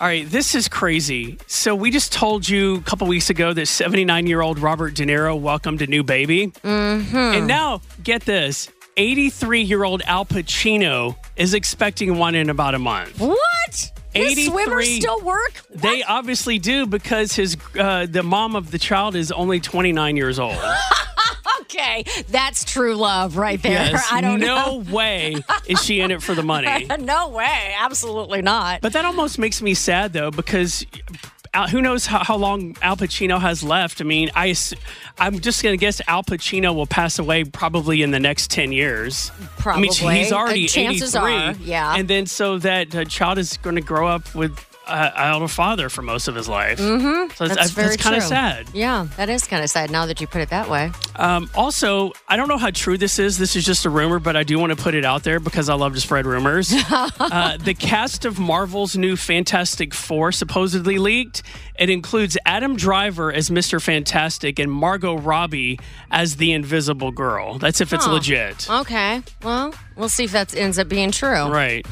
All 0.00 0.06
right, 0.06 0.30
this 0.30 0.54
is 0.54 0.68
crazy. 0.68 1.38
So 1.48 1.74
we 1.74 1.90
just 1.90 2.12
told 2.12 2.48
you 2.48 2.76
a 2.76 2.80
couple 2.82 3.08
weeks 3.08 3.30
ago 3.30 3.52
that 3.52 3.62
79-year-old 3.62 4.60
Robert 4.60 4.94
De 4.94 5.04
Niro 5.04 5.36
welcomed 5.40 5.82
a 5.82 5.88
new 5.88 6.04
baby. 6.04 6.52
Mm-hmm. 6.62 7.16
And 7.16 7.48
now, 7.48 7.80
get 8.04 8.22
this. 8.22 8.70
83-year-old 8.96 10.02
Al 10.02 10.24
Pacino 10.24 11.16
is 11.34 11.52
expecting 11.52 12.16
one 12.16 12.36
in 12.36 12.48
about 12.48 12.76
a 12.76 12.78
month. 12.78 13.18
What? 13.18 13.92
83 14.14 14.44
swimmers 14.44 14.94
still 14.94 15.20
work? 15.22 15.62
They 15.70 16.04
obviously 16.04 16.60
do 16.60 16.86
because 16.86 17.32
his 17.32 17.56
uh, 17.76 18.06
the 18.06 18.22
mom 18.22 18.54
of 18.54 18.70
the 18.70 18.78
child 18.78 19.16
is 19.16 19.32
only 19.32 19.58
29 19.58 20.16
years 20.16 20.38
old. 20.38 20.56
Okay, 21.70 22.04
that's 22.28 22.64
true 22.64 22.94
love 22.96 23.36
right 23.36 23.60
there. 23.62 23.72
Yes, 23.90 24.08
I 24.10 24.20
don't 24.22 24.40
no 24.40 24.80
know. 24.80 24.92
way 24.92 25.36
is 25.66 25.82
she 25.84 26.00
in 26.00 26.10
it 26.10 26.22
for 26.22 26.34
the 26.34 26.42
money. 26.54 26.86
no 27.00 27.28
way. 27.28 27.74
Absolutely 27.78 28.40
not. 28.42 28.80
But 28.80 28.94
that 28.94 29.04
almost 29.04 29.38
makes 29.38 29.60
me 29.60 29.74
sad 29.74 30.12
though, 30.14 30.30
because 30.30 30.86
Al- 31.54 31.68
who 31.68 31.80
knows 31.82 32.04
how, 32.06 32.22
how 32.24 32.36
long 32.36 32.76
Al 32.82 32.96
Pacino 32.96 33.40
has 33.40 33.62
left? 33.62 34.00
I 34.00 34.04
mean, 34.04 34.30
I, 34.34 34.54
I'm 35.18 35.40
just 35.40 35.62
going 35.62 35.72
to 35.72 35.78
guess 35.80 36.00
Al 36.06 36.22
Pacino 36.22 36.74
will 36.74 36.86
pass 36.86 37.18
away 37.18 37.44
probably 37.44 38.02
in 38.02 38.10
the 38.10 38.20
next 38.20 38.50
10 38.50 38.70
years. 38.72 39.30
Probably. 39.58 39.88
I 39.88 40.02
mean, 40.02 40.16
he's 40.16 40.32
already 40.32 40.66
Uh, 40.66 40.68
chances 40.68 41.14
83. 41.16 41.34
are, 41.34 41.52
yeah. 41.64 41.94
And 41.96 42.06
then 42.08 42.26
so 42.26 42.58
that 42.58 42.94
uh, 42.94 43.04
child 43.06 43.38
is 43.38 43.56
going 43.58 43.76
to 43.76 43.82
grow 43.82 44.06
up 44.08 44.34
with 44.34 44.58
uh, 44.88 45.12
out 45.14 45.42
a 45.42 45.48
father 45.48 45.88
for 45.88 46.02
most 46.02 46.28
of 46.28 46.34
his 46.34 46.48
life. 46.48 46.78
Mm-hmm. 46.78 47.32
So 47.34 47.44
it's, 47.44 47.54
That's 47.54 47.70
very 47.70 47.96
kind 47.96 48.16
of 48.16 48.22
sad. 48.22 48.68
Yeah, 48.72 49.06
that 49.16 49.28
is 49.28 49.44
kind 49.46 49.62
of 49.62 49.70
sad 49.70 49.90
now 49.90 50.06
that 50.06 50.20
you 50.20 50.26
put 50.26 50.40
it 50.40 50.50
that 50.50 50.68
way. 50.68 50.90
Um, 51.16 51.50
also, 51.54 52.12
I 52.28 52.36
don't 52.36 52.48
know 52.48 52.56
how 52.58 52.70
true 52.70 52.96
this 52.98 53.18
is. 53.18 53.38
This 53.38 53.56
is 53.56 53.64
just 53.64 53.84
a 53.84 53.90
rumor, 53.90 54.18
but 54.18 54.36
I 54.36 54.42
do 54.42 54.58
want 54.58 54.76
to 54.76 54.82
put 54.82 54.94
it 54.94 55.04
out 55.04 55.22
there 55.24 55.40
because 55.40 55.68
I 55.68 55.74
love 55.74 55.94
to 55.94 56.00
spread 56.00 56.26
rumors. 56.26 56.72
uh, 56.90 57.56
the 57.58 57.74
cast 57.74 58.24
of 58.24 58.38
Marvel's 58.38 58.96
new 58.96 59.16
Fantastic 59.16 59.94
Four 59.94 60.32
supposedly 60.32 60.98
leaked. 60.98 61.42
It 61.78 61.90
includes 61.90 62.36
Adam 62.44 62.76
Driver 62.76 63.32
as 63.32 63.50
Mr. 63.50 63.80
Fantastic 63.80 64.58
and 64.58 64.70
Margot 64.70 65.16
Robbie 65.16 65.78
as 66.10 66.36
the 66.36 66.52
Invisible 66.52 67.12
Girl. 67.12 67.58
That's 67.58 67.80
if 67.80 67.92
it's 67.92 68.04
Huh. 68.04 68.12
legit. 68.14 68.68
Okay, 68.68 69.22
well, 69.42 69.72
we'll 69.96 70.08
see 70.08 70.24
if 70.24 70.32
that 70.32 70.56
ends 70.56 70.78
up 70.78 70.88
being 70.88 71.10
true. 71.12 71.28
Right. 71.48 71.86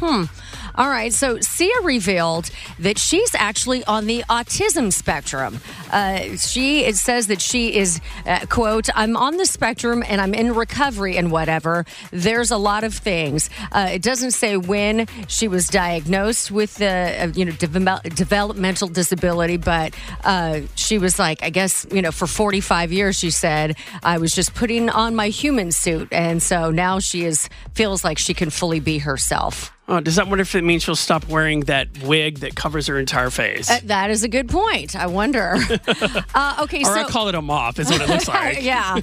All 0.76 0.90
right, 0.90 1.10
so 1.10 1.40
Sia 1.40 1.72
revealed 1.82 2.50
that 2.80 2.98
she's 2.98 3.34
actually 3.34 3.82
on 3.84 4.06
the 4.06 4.24
autism 4.28 4.92
spectrum. 4.92 5.60
Uh, 5.90 6.36
she 6.36 6.84
it 6.84 6.96
says 6.96 7.28
that 7.28 7.40
she 7.40 7.74
is 7.74 7.98
uh, 8.26 8.40
quote 8.50 8.90
I'm 8.94 9.16
on 9.16 9.38
the 9.38 9.46
spectrum 9.46 10.04
and 10.06 10.20
I'm 10.20 10.34
in 10.34 10.54
recovery 10.54 11.16
and 11.16 11.32
whatever. 11.32 11.86
There's 12.10 12.50
a 12.50 12.58
lot 12.58 12.84
of 12.84 12.92
things. 12.94 13.48
Uh, 13.72 13.88
it 13.92 14.02
doesn't 14.02 14.32
say 14.32 14.58
when 14.58 15.06
she 15.28 15.48
was 15.48 15.68
diagnosed 15.68 16.50
with 16.50 16.74
the 16.74 17.22
uh, 17.22 17.32
you 17.34 17.46
know 17.46 17.52
devel- 17.52 18.14
developmental 18.14 18.88
disability, 18.88 19.56
but 19.56 19.94
uh, 20.24 20.60
she 20.74 20.98
was 20.98 21.18
like 21.18 21.42
I 21.42 21.48
guess 21.48 21.86
you 21.90 22.02
know 22.02 22.12
for 22.12 22.26
45 22.26 22.92
years 22.92 23.18
she 23.18 23.30
said 23.30 23.76
I 24.02 24.18
was 24.18 24.30
just 24.30 24.54
putting 24.54 24.90
on 24.90 25.14
my 25.14 25.28
human 25.28 25.72
suit, 25.72 26.08
and 26.12 26.42
so 26.42 26.70
now 26.70 26.98
she 26.98 27.24
is 27.24 27.48
feels 27.74 28.04
like 28.04 28.18
she 28.18 28.34
can 28.34 28.50
fully 28.50 28.80
be 28.80 28.98
herself. 28.98 29.72
Oh, 29.88 30.00
does 30.00 30.16
that 30.16 30.26
wonder 30.26 30.42
if 30.42 30.54
it 30.56 30.62
means 30.64 30.82
she'll 30.82 30.96
stop 30.96 31.28
wearing 31.28 31.60
that 31.60 31.86
wig 32.02 32.38
that 32.38 32.56
covers 32.56 32.88
her 32.88 32.98
entire 32.98 33.30
face? 33.30 33.70
Uh, 33.70 33.78
that 33.84 34.10
is 34.10 34.24
a 34.24 34.28
good 34.28 34.48
point. 34.48 34.96
I 34.96 35.06
wonder. 35.06 35.54
uh, 36.34 36.58
okay, 36.62 36.80
or 36.80 36.84
so 36.86 36.92
I 36.92 37.04
call 37.04 37.28
it 37.28 37.36
a 37.36 37.42
mop, 37.42 37.78
is 37.78 37.88
what 37.88 38.00
it 38.00 38.08
looks 38.08 38.26
like. 38.28 38.62
yeah. 38.62 38.98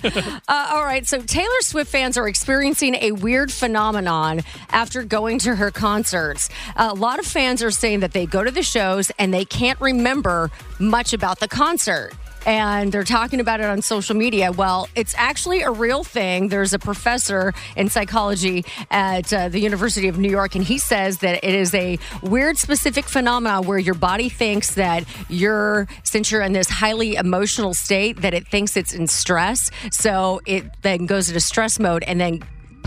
Uh, 0.47 0.71
all 0.73 0.83
right. 0.83 1.07
So 1.07 1.21
Taylor 1.21 1.61
Swift 1.61 1.89
fans 1.89 2.17
are 2.17 2.27
experiencing 2.27 2.95
a 2.95 3.13
weird 3.13 3.49
phenomenon 3.51 4.41
after 4.71 5.03
going 5.03 5.39
to 5.39 5.55
her 5.55 5.71
concerts. 5.71 6.49
a 6.75 6.93
lot 6.93 7.17
of 7.19 7.25
fans 7.25 7.63
are 7.63 7.71
saying 7.71 8.01
that 8.01 8.11
they 8.11 8.25
go 8.25 8.43
to 8.43 8.51
the 8.51 8.63
shows 8.63 9.09
and 9.17 9.33
they 9.33 9.45
can't 9.45 9.79
remember 9.79 10.51
much 10.79 11.13
about 11.13 11.39
the 11.39 11.47
concert. 11.47 12.11
And 12.45 12.91
they're 12.91 13.03
talking 13.03 13.39
about 13.39 13.59
it 13.59 13.65
on 13.65 13.81
social 13.81 14.15
media. 14.15 14.51
Well, 14.51 14.89
it's 14.95 15.13
actually 15.17 15.61
a 15.61 15.71
real 15.71 16.03
thing. 16.03 16.49
There's 16.49 16.73
a 16.73 16.79
professor 16.79 17.53
in 17.75 17.89
psychology 17.89 18.65
at 18.91 19.31
uh, 19.31 19.49
the 19.49 19.59
University 19.59 20.07
of 20.07 20.17
New 20.17 20.29
York, 20.29 20.55
and 20.55 20.63
he 20.63 20.77
says 20.77 21.19
that 21.19 21.43
it 21.43 21.55
is 21.55 21.73
a 21.73 21.97
weird, 22.21 22.57
specific 22.57 23.05
phenomenon 23.05 23.65
where 23.65 23.77
your 23.77 23.95
body 23.95 24.29
thinks 24.29 24.75
that 24.75 25.05
you're, 25.29 25.87
since 26.03 26.31
you're 26.31 26.41
in 26.41 26.53
this 26.53 26.69
highly 26.69 27.15
emotional 27.15 27.73
state, 27.73 28.21
that 28.21 28.33
it 28.33 28.47
thinks 28.47 28.75
it's 28.75 28.93
in 28.93 29.07
stress. 29.07 29.71
So 29.91 30.41
it 30.45 30.65
then 30.81 31.05
goes 31.05 31.29
into 31.29 31.39
stress 31.39 31.79
mode 31.79 32.03
and 32.03 32.19
then 32.19 32.43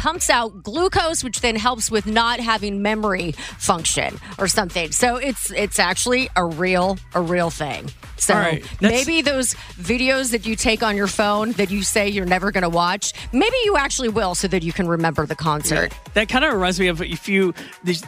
pumps 0.07 0.31
out 0.31 0.63
glucose 0.63 1.25
which 1.25 1.41
then 1.41 1.57
helps 1.57 1.91
with 1.91 2.07
not 2.07 2.39
having 2.39 2.81
memory 2.81 3.33
function 3.59 4.17
or 4.39 4.47
something 4.47 4.93
so 4.93 5.17
it's 5.17 5.51
it's 5.51 5.81
actually 5.81 6.29
a 6.37 6.45
real 6.45 6.97
a 7.15 7.21
real 7.21 7.51
thing 7.51 7.91
so 8.17 8.35
right, 8.35 8.65
maybe 8.81 9.21
those 9.21 9.55
videos 9.75 10.31
that 10.31 10.47
you 10.47 10.55
take 10.55 10.83
on 10.83 10.97
your 10.97 11.09
phone 11.09 11.51
that 11.53 11.73
you 11.73 11.83
say 11.83 12.09
you're 12.09 12.25
never 12.25 12.53
going 12.53 12.63
to 12.63 12.69
watch 12.69 13.13
maybe 13.33 13.57
you 13.65 13.77
actually 13.77 14.09
will 14.09 14.37
so 14.37 14.47
that 14.47 14.63
you 14.63 14.73
can 14.73 14.87
remember 14.87 15.27
the 15.27 15.35
concert 15.35 15.93
That 16.15 16.29
kind 16.29 16.45
of 16.45 16.55
reminds 16.55 16.81
me 16.81 16.89
of 16.89 17.03
if 17.03 17.29
you. 17.29 17.53
The, 17.85 18.03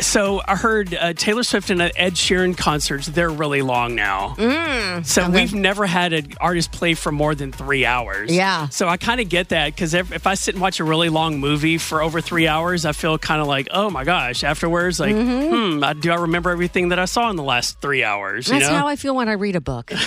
so 0.00 0.40
I 0.46 0.56
heard 0.56 0.94
uh, 0.94 1.12
Taylor 1.14 1.42
Swift 1.42 1.70
and 1.70 1.82
uh, 1.82 1.90
Ed 1.96 2.14
Sheeran 2.14 2.56
concerts. 2.56 3.06
They're 3.06 3.30
really 3.30 3.62
long 3.62 3.94
now. 3.94 4.34
Mm, 4.36 5.04
so 5.06 5.28
we've 5.30 5.54
never 5.54 5.86
had 5.86 6.12
an 6.12 6.32
artist 6.40 6.72
play 6.72 6.94
for 6.94 7.10
more 7.12 7.34
than 7.34 7.52
three 7.52 7.84
hours. 7.84 8.34
Yeah. 8.34 8.68
So 8.68 8.88
I 8.88 8.96
kind 8.96 9.20
of 9.20 9.28
get 9.28 9.48
that 9.50 9.74
because 9.74 9.94
if, 9.94 10.12
if 10.12 10.26
I 10.26 10.34
sit 10.34 10.54
and 10.54 10.62
watch 10.62 10.80
a 10.80 10.84
really 10.84 11.08
long 11.08 11.38
movie 11.40 11.78
for 11.78 12.02
over 12.02 12.20
three 12.20 12.46
hours, 12.48 12.84
I 12.84 12.92
feel 12.92 13.18
kind 13.18 13.40
of 13.40 13.46
like, 13.46 13.68
oh 13.70 13.90
my 13.90 14.04
gosh. 14.04 14.44
Afterwards, 14.44 15.00
like, 15.00 15.14
hmm, 15.16 15.82
I- 15.82 15.92
do 15.94 16.10
I 16.12 16.16
remember 16.16 16.50
everything 16.50 16.90
that 16.90 16.98
I 16.98 17.04
saw 17.06 17.28
in 17.30 17.36
the 17.36 17.42
last 17.42 17.80
three 17.80 18.04
hours? 18.04 18.46
You 18.48 18.54
Mm-hmm. 18.54 18.60
that's 18.60 18.70
know? 18.72 18.78
how 18.78 18.86
i 18.88 18.96
feel 18.96 19.14
when 19.14 19.28
i 19.28 19.32
read 19.32 19.56
a 19.56 19.60
book 19.60 19.90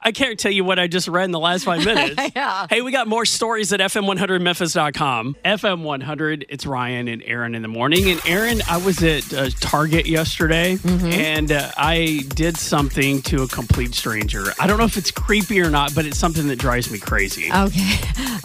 I 0.00 0.12
can't 0.14 0.38
tell 0.38 0.52
you 0.52 0.64
what 0.64 0.78
I 0.78 0.86
just 0.86 1.08
read 1.08 1.24
in 1.24 1.30
the 1.30 1.38
last 1.40 1.64
five 1.64 1.84
minutes. 1.84 2.14
Yeah. 2.36 2.66
Hey, 2.68 2.82
we 2.82 2.92
got 2.92 3.06
more 3.08 3.24
stories 3.24 3.72
at 3.72 3.80
FM100Memphis.com. 3.80 5.36
FM100, 5.44 6.44
it's 6.48 6.66
Ryan 6.66 7.08
and 7.08 7.22
Erin 7.24 7.54
in 7.54 7.62
the 7.62 7.68
morning. 7.68 8.10
And 8.10 8.20
Erin, 8.46 8.62
I 8.68 8.76
was 8.76 9.02
at 9.02 9.32
uh, 9.34 9.50
Target 9.60 10.06
yesterday 10.06 10.76
Mm-hmm. 10.76 11.06
and 11.06 11.52
uh, 11.52 11.70
I 11.76 12.22
did 12.34 12.56
something 12.56 13.22
to 13.22 13.42
a 13.42 13.48
complete 13.48 13.94
stranger. 13.94 14.44
I 14.60 14.66
don't 14.66 14.78
know 14.78 14.84
if 14.84 14.96
it's 14.96 15.10
creepy 15.10 15.60
or 15.60 15.70
not, 15.70 15.94
but 15.94 16.06
it's 16.06 16.18
something 16.18 16.46
that 16.48 16.56
drives 16.58 16.90
me 16.90 16.98
crazy. 16.98 17.50
okay 17.52 17.94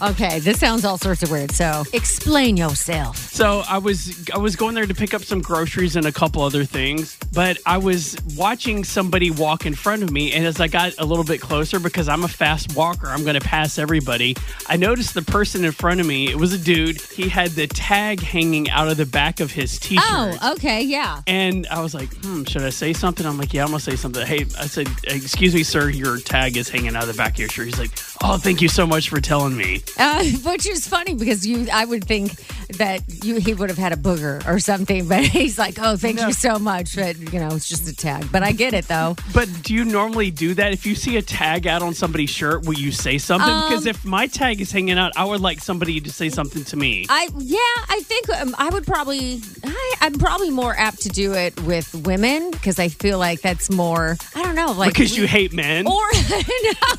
okay 0.00 0.38
this 0.40 0.58
sounds 0.58 0.84
all 0.84 0.98
sorts 0.98 1.22
of 1.22 1.30
weird 1.30 1.52
so 1.52 1.84
explain 1.92 2.56
yourself 2.56 3.16
So 3.16 3.62
I 3.68 3.78
was 3.78 4.24
I 4.34 4.38
was 4.38 4.56
going 4.56 4.74
there 4.74 4.86
to 4.86 4.94
pick 4.94 5.14
up 5.14 5.22
some 5.22 5.40
groceries 5.40 5.94
and 5.96 6.06
a 6.06 6.12
couple 6.12 6.42
other 6.42 6.64
things, 6.64 7.16
but 7.32 7.58
I 7.66 7.78
was 7.78 8.16
watching 8.36 8.82
somebody 8.84 9.30
walk 9.30 9.66
in 9.66 9.74
front 9.74 10.02
of 10.02 10.10
me, 10.10 10.32
and 10.32 10.44
as 10.46 10.60
I 10.60 10.68
got 10.68 10.94
a 10.98 11.04
little 11.04 11.24
bit 11.24 11.40
closer, 11.40 11.78
because 11.78 12.08
I'm 12.08 12.24
a 12.24 12.28
fast 12.28 12.74
walker, 12.76 13.06
I'm 13.08 13.22
going 13.22 13.38
to 13.38 13.46
pass 13.46 13.78
everybody. 13.78 14.36
I 14.68 14.76
noticed 14.76 15.14
the 15.14 15.22
person 15.22 15.64
in 15.64 15.72
front 15.72 16.00
of 16.00 16.06
me. 16.06 16.28
It 16.30 16.36
was 16.36 16.52
a 16.52 16.58
dude. 16.58 17.00
He 17.00 17.28
had 17.28 17.50
the 17.52 17.66
tag 17.66 18.20
hanging 18.20 18.68
out 18.70 18.88
of 18.88 18.96
the 18.96 19.06
back 19.06 19.40
of 19.40 19.52
his 19.52 19.78
t-shirt. 19.96 20.38
Oh, 20.42 20.52
okay, 20.52 20.82
yeah. 20.82 21.22
And 21.26 21.66
I 21.68 21.80
was 21.82 21.94
like, 21.94 22.12
hmm, 22.24 22.44
should 22.44 22.62
I 22.62 22.70
say 22.70 22.92
something? 22.92 23.26
I'm 23.26 23.38
like, 23.38 23.52
yeah, 23.52 23.62
I'm 23.62 23.68
gonna 23.68 23.80
say 23.80 23.96
something. 23.96 24.24
Hey, 24.26 24.46
I 24.58 24.66
said, 24.66 24.88
excuse 25.04 25.54
me, 25.54 25.62
sir, 25.62 25.88
your 25.88 26.18
tag 26.18 26.56
is 26.56 26.68
hanging 26.68 26.96
out 26.96 27.02
of 27.02 27.08
the 27.08 27.14
back 27.14 27.32
of 27.34 27.38
your 27.38 27.48
shirt. 27.48 27.66
He's 27.66 27.78
like, 27.78 27.90
oh, 28.22 28.36
thank 28.38 28.62
you 28.62 28.68
so 28.68 28.86
much 28.86 29.08
for 29.08 29.20
telling 29.20 29.56
me. 29.56 29.82
Uh, 29.98 30.24
which 30.44 30.66
is 30.66 30.86
funny 30.86 31.14
because 31.14 31.46
you, 31.46 31.68
I 31.72 31.84
would 31.84 32.04
think 32.04 32.32
that 32.78 33.02
you 33.24 33.36
he 33.36 33.54
would 33.54 33.68
have 33.68 33.78
had 33.78 33.92
a 33.92 33.96
booger 33.96 34.46
or 34.46 34.58
something, 34.58 35.08
but 35.12 35.24
he's 35.24 35.58
like, 35.58 35.78
"Oh, 35.80 35.96
thank 35.96 36.20
you 36.20 36.32
so 36.32 36.58
much," 36.58 36.96
but 36.96 37.18
you 37.32 37.38
know, 37.38 37.48
it's 37.48 37.68
just 37.68 37.88
a 37.88 37.94
tag. 37.94 38.30
But 38.30 38.42
I 38.42 38.52
get 38.52 38.74
it 38.74 38.88
though. 38.88 39.16
But 39.34 39.48
do 39.62 39.74
you 39.74 39.84
normally 39.84 40.30
do 40.30 40.54
that? 40.54 40.72
If 40.72 40.86
you 40.86 40.94
see 40.94 41.16
a 41.16 41.22
tag 41.22 41.66
out 41.66 41.82
on 41.82 41.94
somebody's 41.94 42.30
shirt, 42.30 42.66
will 42.66 42.74
you 42.74 42.92
say 42.92 43.18
something? 43.18 43.48
Um, 43.48 43.68
because 43.68 43.86
if 43.86 44.04
my 44.04 44.26
tag 44.26 44.60
is 44.60 44.72
hanging 44.72 44.98
out, 44.98 45.12
I 45.16 45.24
would 45.24 45.40
like 45.40 45.60
somebody 45.60 46.00
to 46.00 46.10
say 46.10 46.28
something 46.28 46.64
to 46.64 46.76
me. 46.76 47.06
I 47.08 47.28
yeah, 47.38 47.58
I 47.88 48.00
think 48.04 48.28
um, 48.30 48.54
I 48.58 48.68
would 48.70 48.86
probably 48.86 49.40
I, 49.64 49.81
I'm 50.00 50.14
probably 50.14 50.50
more 50.50 50.74
apt 50.76 51.02
to 51.02 51.08
do 51.08 51.32
it 51.34 51.58
with 51.62 51.94
women 52.06 52.50
because 52.50 52.78
I 52.78 52.88
feel 52.88 53.18
like 53.18 53.40
that's 53.40 53.70
more 53.70 54.16
I 54.34 54.42
don't 54.42 54.54
know 54.56 54.72
like 54.72 54.90
because 54.92 55.16
you 55.16 55.26
hate 55.26 55.52
men. 55.52 55.86
or 55.86 55.92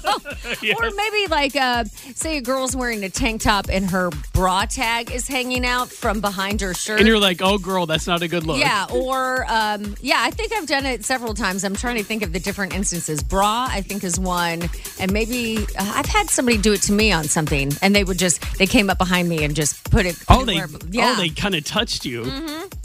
no, 0.04 0.14
or 0.78 0.92
maybe 0.96 1.28
like 1.30 1.56
uh, 1.56 1.84
say 2.16 2.38
a 2.38 2.42
girl's 2.42 2.76
wearing 2.76 3.04
a 3.04 3.10
tank 3.10 3.42
top 3.42 3.68
and 3.70 3.90
her 3.90 4.10
bra 4.34 4.66
tag 4.66 5.12
is 5.12 5.28
hanging 5.28 5.66
out 5.66 5.90
from 5.90 6.22
behind 6.22 6.62
her 6.62 6.74
shirt. 6.74 7.00
and 7.00 7.08
you're 7.08 7.20
like, 7.20 7.42
oh, 7.42 7.58
girl, 7.58 7.86
that's 7.86 8.08
not 8.08 8.22
a 8.22 8.28
good 8.28 8.46
look. 8.46 8.58
Yeah, 8.60 8.86
or 8.92 9.46
um, 9.50 9.96
yeah, 10.02 10.18
I 10.20 10.32
think 10.32 10.54
I've 10.54 10.68
done 10.68 10.86
it 10.86 11.04
several 11.06 11.34
times. 11.34 11.64
I'm 11.64 11.76
trying 11.76 11.98
to 11.98 12.04
think 12.04 12.24
of 12.24 12.32
the 12.34 12.40
different 12.40 12.74
instances. 12.76 13.22
Bra, 13.24 13.68
I 13.70 13.82
think, 13.82 14.04
is 14.04 14.20
one, 14.20 14.70
and 15.00 15.12
maybe 15.12 15.58
uh, 15.78 15.94
I've 15.96 16.06
had 16.06 16.30
somebody 16.30 16.58
do 16.58 16.74
it 16.74 16.82
to 16.84 16.92
me 16.94 17.12
on 17.12 17.26
something, 17.26 17.72
and 17.82 17.96
they 17.96 18.04
would 18.04 18.18
just 18.20 18.42
they 18.58 18.68
came 18.68 18.90
up 18.90 18.98
behind 18.98 19.28
me 19.30 19.44
and 19.44 19.56
just 19.56 19.90
put 19.92 20.06
it. 20.06 20.16
put 20.20 20.26
Oh, 20.30 20.42
it 20.42 20.46
they, 20.46 20.56
where- 20.56 20.68
yeah. 20.92 21.14
oh, 21.16 21.22
they 21.22 21.30
kind 21.30 21.56
of 21.56 21.64
touched 21.64 22.06
you. 22.06 22.24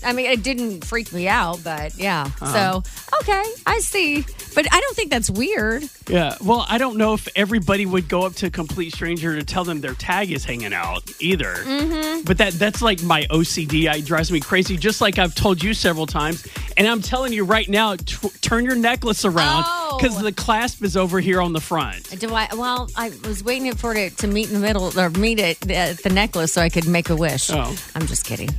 I 0.05 0.13
mean, 0.13 0.27
it 0.27 0.43
didn't 0.43 0.85
freak 0.85 1.13
me 1.13 1.29
out, 1.29 1.63
but 1.65 1.97
yeah. 1.99 2.31
Uh-huh. 2.41 2.83
So 2.83 3.17
okay, 3.21 3.43
I 3.67 3.79
see, 3.81 4.25
but 4.55 4.67
I 4.73 4.81
don't 4.81 4.97
think 4.97 5.11
that's 5.11 5.31
weird. 5.31 5.85
Yeah. 6.09 6.37
Well, 6.43 6.65
I 6.69 6.79
don't 6.79 6.97
know 6.97 7.15
if 7.15 7.29
everybody 7.37 7.85
would 7.87 8.09
go 8.09 8.23
up 8.23 8.35
to 8.37 8.47
a 8.47 8.51
complete 8.51 8.95
stranger 8.95 9.37
to 9.37 9.45
tell 9.45 9.65
them 9.65 9.81
their 9.81 9.95
tag 9.95 10.31
is 10.33 10.45
hanging 10.45 10.73
out 10.73 11.03
either. 11.21 11.55
Mm-hmm. 11.55 12.23
But 12.25 12.39
that 12.39 12.53
that's 12.55 12.81
like 12.83 13.03
my 13.03 13.25
OCD. 13.31 13.93
It 13.95 14.05
drives 14.05 14.31
me 14.33 14.41
crazy. 14.41 14.77
Just 14.77 15.01
like 15.01 15.19
I've 15.19 15.35
told 15.35 15.63
you 15.63 15.75
several 15.75 16.07
times, 16.07 16.47
and 16.77 16.87
I'm 16.87 17.03
telling 17.03 17.33
you 17.33 17.45
right 17.45 17.69
now, 17.69 17.97
t- 17.97 18.29
turn 18.41 18.65
your 18.65 18.77
necklace 18.77 19.25
around 19.25 19.65
Oh. 19.67 19.99
because 19.99 20.21
the 20.23 20.33
clasp 20.33 20.83
is 20.85 20.97
over 20.97 21.21
here 21.21 21.41
on 21.43 21.53
the 21.53 21.61
front. 21.61 22.19
Do 22.19 22.33
I? 22.35 22.49
Well, 22.55 22.89
I 22.97 23.11
was 23.27 23.43
waiting 23.45 23.75
for 23.75 23.95
it 23.95 24.17
to 24.19 24.27
meet 24.29 24.49
in 24.49 24.55
the 24.55 24.61
middle 24.61 24.99
or 24.99 25.11
meet 25.11 25.41
at 25.41 25.61
the 25.61 26.11
necklace 26.13 26.53
so 26.53 26.63
I 26.63 26.69
could 26.69 26.87
make 26.89 27.11
a 27.11 27.17
wish. 27.17 27.51
Oh. 27.51 27.75
I'm 27.95 28.07
just 28.07 28.25
kidding. 28.25 28.49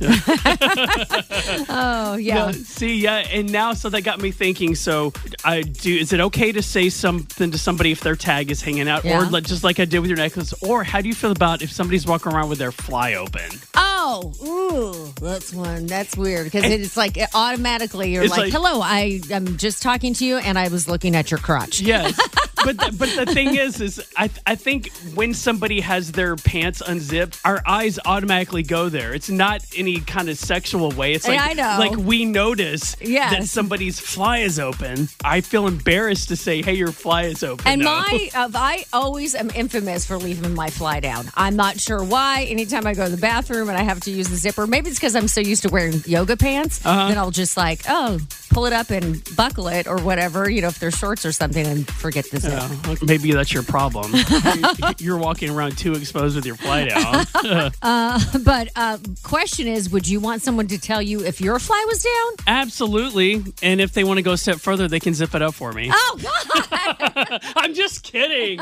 oh 1.68 2.16
yeah. 2.16 2.46
No, 2.46 2.52
see, 2.52 2.96
yeah, 2.96 3.16
and 3.32 3.50
now 3.50 3.72
so 3.74 3.88
that 3.90 4.02
got 4.02 4.20
me 4.20 4.30
thinking. 4.30 4.74
So, 4.74 5.12
I 5.44 5.62
do. 5.62 5.94
Is 5.96 6.12
it 6.12 6.20
okay 6.20 6.52
to 6.52 6.62
say 6.62 6.88
something 6.90 7.50
to 7.50 7.58
somebody 7.58 7.92
if 7.92 8.00
their 8.00 8.16
tag 8.16 8.50
is 8.50 8.62
hanging 8.62 8.88
out, 8.88 9.04
Yeah. 9.04 9.20
or 9.26 9.30
like, 9.30 9.44
just 9.44 9.64
like 9.64 9.80
I 9.80 9.84
did 9.84 9.98
with 10.00 10.08
your 10.10 10.16
necklace? 10.18 10.52
Or 10.62 10.84
how 10.84 11.00
do 11.00 11.08
you 11.08 11.14
feel 11.14 11.32
about 11.32 11.62
if 11.62 11.72
somebody's 11.72 12.06
walking 12.06 12.32
around 12.32 12.48
with 12.48 12.58
their 12.58 12.72
fly 12.72 13.14
open? 13.14 13.50
Oh, 13.74 14.32
ooh, 14.44 15.12
that's 15.24 15.52
one. 15.52 15.86
That's 15.86 16.16
weird 16.16 16.44
because 16.44 16.64
it's 16.64 16.96
like 16.96 17.16
it 17.16 17.28
automatically 17.34 18.12
you're 18.12 18.26
like, 18.28 18.38
like- 18.38 18.52
"Hello, 18.52 18.80
I 18.82 19.20
am 19.30 19.56
just 19.56 19.82
talking 19.82 20.14
to 20.14 20.24
you, 20.24 20.38
and 20.38 20.58
I 20.58 20.68
was 20.68 20.88
looking 20.88 21.14
at 21.16 21.30
your 21.30 21.38
crotch." 21.38 21.80
Yes, 21.80 22.18
but 22.64 22.76
the, 22.78 22.94
but 22.98 23.08
the 23.16 23.32
thing 23.32 23.56
is, 23.56 23.80
is 23.80 24.00
I 24.16 24.30
I 24.46 24.54
think 24.54 24.90
when 25.14 25.34
somebody 25.34 25.80
has 25.80 26.12
their 26.12 26.36
pants 26.36 26.80
unzipped, 26.86 27.40
our 27.44 27.62
eyes 27.66 27.98
automatically 28.04 28.62
go 28.62 28.88
there. 28.88 29.14
It's 29.14 29.30
not 29.30 29.64
any 29.76 30.00
kind 30.00 30.28
of 30.28 30.36
sexual 30.38 30.90
way. 30.90 31.12
It's 31.14 31.26
like 31.26 31.36
Yeah, 31.38 31.44
I 31.50 31.52
know. 31.54 31.76
like 31.78 31.96
we 32.06 32.24
notice 32.24 32.96
Yes. 33.00 33.32
that 33.32 33.44
somebody's 33.48 34.00
fly 34.00 34.38
is 34.38 34.58
open. 34.58 35.08
I 35.24 35.40
feel 35.40 35.66
embarrassed 35.66 36.28
to 36.28 36.36
say, 36.36 36.62
"Hey, 36.62 36.74
your 36.74 36.92
fly 36.92 37.24
is 37.24 37.42
open." 37.42 37.66
And 37.66 37.82
now. 37.82 38.00
my, 38.00 38.30
uh, 38.34 38.48
I 38.54 38.84
always 38.92 39.34
am 39.34 39.50
infamous 39.54 40.06
for 40.06 40.18
leaving 40.18 40.54
my 40.54 40.70
fly 40.70 41.00
down. 41.00 41.30
I'm 41.36 41.56
not 41.56 41.80
sure 41.80 42.02
why. 42.02 42.44
Anytime 42.44 42.86
I 42.86 42.94
go 42.94 43.04
to 43.04 43.10
the 43.10 43.16
bathroom 43.20 43.68
and 43.68 43.78
I 43.78 43.82
have 43.82 44.00
to 44.00 44.10
use 44.10 44.28
the 44.28 44.36
zipper, 44.36 44.66
maybe 44.66 44.90
it's 44.90 44.98
because 44.98 45.16
I'm 45.16 45.28
so 45.28 45.40
used 45.40 45.62
to 45.62 45.68
wearing 45.68 46.02
yoga 46.06 46.36
pants 46.36 46.80
Uh-huh. 46.84 47.08
that 47.08 47.16
I'll 47.18 47.30
just 47.30 47.56
like, 47.56 47.82
oh, 47.88 48.18
pull 48.50 48.66
it 48.66 48.72
up 48.72 48.90
and 48.90 49.22
buckle 49.36 49.68
it 49.68 49.86
or 49.86 49.98
whatever, 49.98 50.50
you 50.50 50.60
know, 50.62 50.68
if 50.68 50.78
they're 50.78 50.90
shorts 50.90 51.24
or 51.24 51.32
something, 51.32 51.64
and 51.66 51.86
forget 51.86 52.28
the 52.30 52.40
zip. 52.40 52.49
Yeah, 52.50 52.96
maybe 53.02 53.32
that's 53.32 53.52
your 53.52 53.62
problem. 53.62 54.12
You're 54.98 55.18
walking 55.18 55.50
around 55.50 55.78
too 55.78 55.92
exposed 55.92 56.34
with 56.36 56.46
your 56.46 56.56
fly 56.56 56.86
down. 56.86 57.26
But 58.44 58.68
uh, 58.74 58.98
question 59.22 59.66
is, 59.68 59.90
would 59.90 60.08
you 60.08 60.18
want 60.18 60.42
someone 60.42 60.66
to 60.68 60.78
tell 60.78 61.00
you 61.00 61.24
if 61.24 61.40
your 61.40 61.58
fly 61.58 61.84
was 61.88 62.02
down? 62.02 62.46
Absolutely. 62.46 63.44
And 63.62 63.80
if 63.80 63.92
they 63.92 64.02
want 64.04 64.18
to 64.18 64.22
go 64.22 64.32
a 64.32 64.38
step 64.38 64.56
further, 64.56 64.88
they 64.88 65.00
can 65.00 65.14
zip 65.14 65.34
it 65.34 65.42
up 65.42 65.54
for 65.54 65.72
me. 65.72 65.90
Oh 65.92 66.18
God! 66.20 67.40
I'm 67.56 67.74
just 67.74 68.02
kidding. 68.02 68.58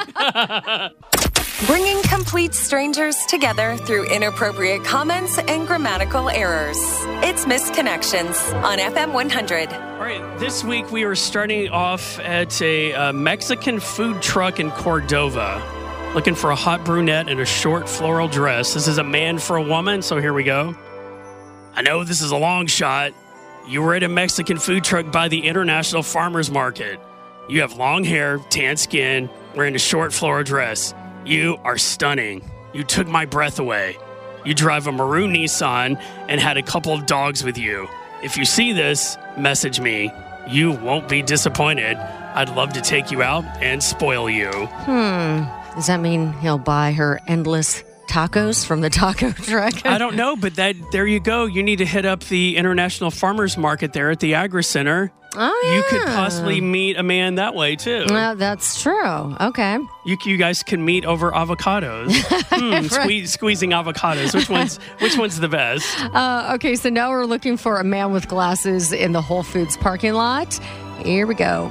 Bringing 1.67 2.01
complete 2.03 2.55
strangers 2.55 3.17
together 3.27 3.77
through 3.79 4.05
inappropriate 4.13 4.85
comments 4.85 5.39
and 5.39 5.67
grammatical 5.67 6.31
errors. 6.31 6.79
It's 7.25 7.47
Misconnections 7.47 8.55
on 8.63 8.79
FM 8.79 9.13
100. 9.13 9.73
All 9.73 9.99
right, 9.99 10.39
this 10.39 10.63
week 10.63 10.93
we 10.93 11.03
are 11.03 11.17
starting 11.17 11.69
off 11.71 12.21
at 12.21 12.63
a 12.63 12.93
uh, 12.93 13.13
Mexican 13.13 13.81
food 13.81 14.23
truck 14.23 14.61
in 14.61 14.71
Cordova, 14.71 15.61
looking 16.15 16.37
for 16.37 16.53
a 16.53 16.55
hot 16.55 16.85
brunette 16.85 17.29
in 17.29 17.41
a 17.41 17.45
short 17.45 17.89
floral 17.89 18.29
dress. 18.29 18.75
This 18.75 18.87
is 18.87 18.99
a 18.99 19.05
man 19.05 19.39
for 19.39 19.57
a 19.57 19.63
woman, 19.63 20.01
so 20.01 20.21
here 20.21 20.33
we 20.33 20.45
go. 20.45 20.77
I 21.75 21.83
know 21.83 22.05
this 22.05 22.21
is 22.21 22.31
a 22.31 22.37
long 22.37 22.69
shot. 22.69 23.13
You 23.67 23.83
were 23.83 23.97
at 23.97 24.05
a 24.05 24.09
Mexican 24.09 24.59
food 24.61 24.85
truck 24.85 25.11
by 25.11 25.27
the 25.27 25.41
International 25.41 26.05
Farmers 26.05 26.53
Market. 26.53 27.01
You 27.49 27.63
have 27.63 27.77
long 27.77 28.05
hair, 28.05 28.39
tan 28.49 28.77
skin, 28.77 29.29
wearing 29.57 29.75
a 29.75 29.81
short 29.81 30.13
floral 30.13 30.45
dress. 30.45 30.95
You 31.29 31.59
are 31.63 31.77
stunning. 31.77 32.43
You 32.73 32.85
took 32.85 33.07
my 33.07 33.27
breath 33.27 33.59
away. 33.59 33.99
You 34.47 34.55
drive 34.55 34.87
a 34.87 34.93
maroon 34.93 35.35
Nissan 35.35 36.03
and 36.27 36.41
had 36.41 36.57
a 36.57 36.63
couple 36.63 36.95
of 36.95 37.05
dogs 37.05 37.45
with 37.45 37.59
you. 37.59 37.87
If 38.23 38.39
you 38.39 38.47
see 38.47 38.73
this, 38.73 39.19
message 39.37 39.79
me. 39.79 40.11
You 40.49 40.73
won't 40.73 41.07
be 41.07 41.21
disappointed. 41.21 41.99
I'd 41.99 42.49
love 42.57 42.73
to 42.73 42.81
take 42.81 43.11
you 43.11 43.23
out 43.23 43.45
and 43.61 43.83
spoil 43.83 44.31
you. 44.31 44.51
Hmm. 44.51 45.45
Does 45.75 45.89
that 45.89 46.01
mean 46.01 46.33
he'll 46.33 46.57
buy 46.57 46.93
her 46.93 47.21
endless 47.27 47.85
tacos 48.09 48.65
from 48.65 48.81
the 48.81 48.91
taco 48.91 49.31
truck? 49.33 49.87
I 49.87 49.99
don't 49.99 50.17
know, 50.17 50.37
but 50.37 50.55
that 50.57 50.77
there 50.93 51.07
you 51.07 51.21
go. 51.21 51.47
You 51.47 51.63
need 51.63 51.77
to 51.77 51.87
hit 51.87 52.05
up 52.05 52.25
the 52.25 52.57
International 52.57 53.11
Farmers 53.11 53.57
Market 53.57 53.93
there 53.93 54.11
at 54.11 54.21
the 54.21 54.33
Agricenter. 54.33 55.11
Oh, 55.37 55.63
yeah. 55.63 55.77
You 55.77 55.83
could 55.91 56.07
possibly 56.15 56.61
meet 56.61 56.97
a 56.97 57.03
man 57.03 57.35
that 57.35 57.55
way 57.55 57.77
too. 57.77 58.07
Well, 58.09 58.35
that's 58.35 58.81
true. 58.83 59.37
Okay. 59.39 59.77
You, 60.07 60.17
you 60.25 60.39
guys 60.39 60.63
can 60.63 60.85
meet 60.85 61.05
over 61.05 61.31
avocados. 61.31 62.15
Hmm, 62.59 62.87
squeeze, 62.87 63.33
squeezing 63.35 63.71
avocados. 63.71 64.35
Which 64.35 64.49
one's 64.49 64.79
which 64.99 65.17
one's 65.17 65.39
the 65.39 65.47
best? 65.47 65.87
Uh, 66.13 66.55
okay, 66.57 66.75
so 66.75 66.89
now 66.89 67.11
we're 67.11 67.25
looking 67.25 67.57
for 67.57 67.79
a 67.79 67.85
man 67.85 68.11
with 68.11 68.27
glasses 68.27 68.93
in 68.93 69.13
the 69.13 69.23
Whole 69.23 69.45
Foods 69.45 69.77
parking 69.77 70.15
lot. 70.15 70.55
Here 71.05 71.25
we 71.25 71.35
go. 71.37 71.71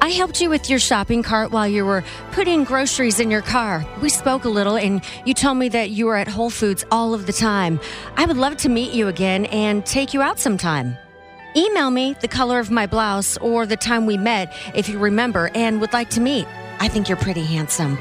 I 0.00 0.08
helped 0.10 0.40
you 0.40 0.50
with 0.50 0.68
your 0.68 0.78
shopping 0.78 1.22
cart 1.22 1.50
while 1.50 1.66
you 1.68 1.84
were 1.84 2.04
putting 2.32 2.64
groceries 2.64 3.20
in 3.20 3.30
your 3.30 3.42
car. 3.42 3.84
We 4.00 4.08
spoke 4.08 4.44
a 4.44 4.48
little, 4.48 4.76
and 4.76 5.02
you 5.24 5.34
told 5.34 5.58
me 5.58 5.68
that 5.70 5.90
you 5.90 6.06
were 6.06 6.16
at 6.16 6.28
Whole 6.28 6.50
Foods 6.50 6.84
all 6.90 7.14
of 7.14 7.26
the 7.26 7.32
time. 7.32 7.80
I 8.16 8.26
would 8.26 8.36
love 8.36 8.56
to 8.58 8.68
meet 8.68 8.92
you 8.92 9.08
again 9.08 9.46
and 9.46 9.84
take 9.86 10.12
you 10.12 10.20
out 10.22 10.38
sometime. 10.38 10.96
Email 11.56 11.90
me 11.90 12.14
the 12.20 12.28
color 12.28 12.58
of 12.58 12.70
my 12.70 12.86
blouse 12.86 13.36
or 13.38 13.66
the 13.66 13.76
time 13.76 14.06
we 14.06 14.16
met 14.16 14.52
if 14.74 14.88
you 14.88 14.98
remember 14.98 15.50
and 15.54 15.80
would 15.80 15.92
like 15.92 16.10
to 16.10 16.20
meet. 16.20 16.46
I 16.80 16.88
think 16.88 17.08
you're 17.08 17.18
pretty 17.18 17.44
handsome. 17.44 17.98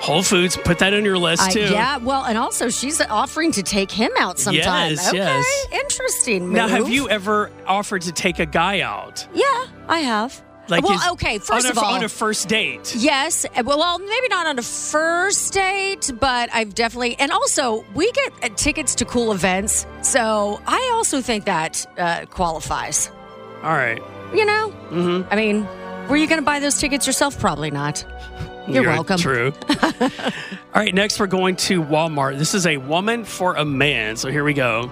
Whole 0.00 0.22
Foods. 0.22 0.56
Put 0.58 0.78
that 0.80 0.92
on 0.92 1.04
your 1.04 1.16
list 1.18 1.42
Uh, 1.42 1.50
too. 1.50 1.60
yeah, 1.60 1.96
well, 1.98 2.24
and 2.24 2.36
also 2.36 2.68
she's 2.68 3.00
offering 3.00 3.52
to 3.52 3.62
take 3.62 3.90
him 3.90 4.10
out 4.18 4.38
sometime. 4.38 4.90
Yes, 4.92 5.08
okay, 5.08 5.16
yes. 5.18 5.66
interesting. 5.72 6.52
Now, 6.52 6.68
have 6.68 6.88
you 6.88 7.08
ever 7.08 7.50
offered 7.66 8.02
to 8.02 8.12
take 8.12 8.38
a 8.38 8.46
guy 8.46 8.80
out? 8.80 9.26
Yeah, 9.34 9.64
I 9.88 10.00
have. 10.00 10.42
Well, 10.68 11.12
okay. 11.12 11.38
First 11.38 11.66
on 11.66 11.70
of 11.70 11.76
a, 11.76 11.80
all, 11.80 11.94
on 11.94 12.04
a 12.04 12.08
first 12.08 12.48
date. 12.48 12.94
yes. 12.96 13.46
Well, 13.64 13.78
well, 13.78 13.98
maybe 13.98 14.28
not 14.28 14.46
on 14.46 14.58
a 14.58 14.62
first 14.62 15.52
date, 15.52 16.10
but 16.18 16.50
I've 16.52 16.74
definitely. 16.74 17.16
And 17.18 17.32
also, 17.32 17.84
we 17.94 18.10
get 18.12 18.32
uh, 18.42 18.48
tickets 18.56 18.94
to 18.96 19.04
cool 19.04 19.32
events, 19.32 19.86
so 20.02 20.60
I 20.66 20.90
also 20.94 21.20
think 21.20 21.44
that 21.44 21.86
uh, 21.98 22.26
qualifies. 22.26 23.10
All 23.62 23.72
right. 23.72 24.02
You 24.34 24.44
know, 24.44 24.74
mm-hmm. 24.90 25.32
I 25.32 25.36
mean, 25.36 25.66
were 26.08 26.16
you 26.16 26.26
going 26.26 26.40
to 26.40 26.44
buy 26.44 26.60
those 26.60 26.78
tickets 26.78 27.06
yourself? 27.06 27.38
Probably 27.38 27.70
not. 27.70 28.04
You're 28.68 28.82
welcome. 28.82 29.18
True. 29.18 29.52
All 30.00 30.10
right, 30.74 30.92
next 30.92 31.20
we're 31.20 31.28
going 31.28 31.54
to 31.56 31.82
Walmart. 31.82 32.38
This 32.38 32.52
is 32.52 32.66
a 32.66 32.78
woman 32.78 33.24
for 33.24 33.54
a 33.54 33.64
man. 33.64 34.16
So 34.16 34.30
here 34.30 34.42
we 34.42 34.54
go. 34.54 34.90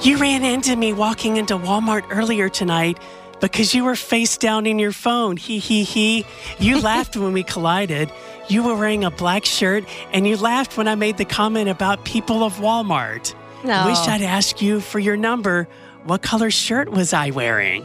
You 0.00 0.16
ran 0.16 0.42
into 0.42 0.74
me 0.74 0.92
walking 0.92 1.36
into 1.36 1.56
Walmart 1.56 2.04
earlier 2.10 2.48
tonight 2.48 2.98
because 3.42 3.74
you 3.74 3.84
were 3.84 3.96
face 3.96 4.38
down 4.38 4.64
in 4.64 4.78
your 4.78 4.92
phone. 4.92 5.36
He 5.36 5.58
he 5.58 5.82
he. 5.82 6.24
You 6.58 6.80
laughed 6.90 7.16
when 7.16 7.34
we 7.34 7.42
collided. 7.42 8.10
You 8.48 8.62
were 8.62 8.74
wearing 8.74 9.04
a 9.04 9.10
black 9.10 9.44
shirt 9.44 9.84
and 10.14 10.26
you 10.26 10.38
laughed 10.38 10.78
when 10.78 10.88
I 10.88 10.94
made 10.94 11.18
the 11.18 11.26
comment 11.26 11.68
about 11.68 12.04
people 12.06 12.42
of 12.42 12.54
Walmart. 12.54 13.34
No. 13.64 13.86
Wish 13.86 13.98
I'd 14.08 14.22
ask 14.22 14.62
you 14.62 14.80
for 14.80 14.98
your 14.98 15.16
number. 15.16 15.68
What 16.04 16.22
color 16.22 16.50
shirt 16.50 16.88
was 16.90 17.12
I 17.12 17.30
wearing? 17.30 17.84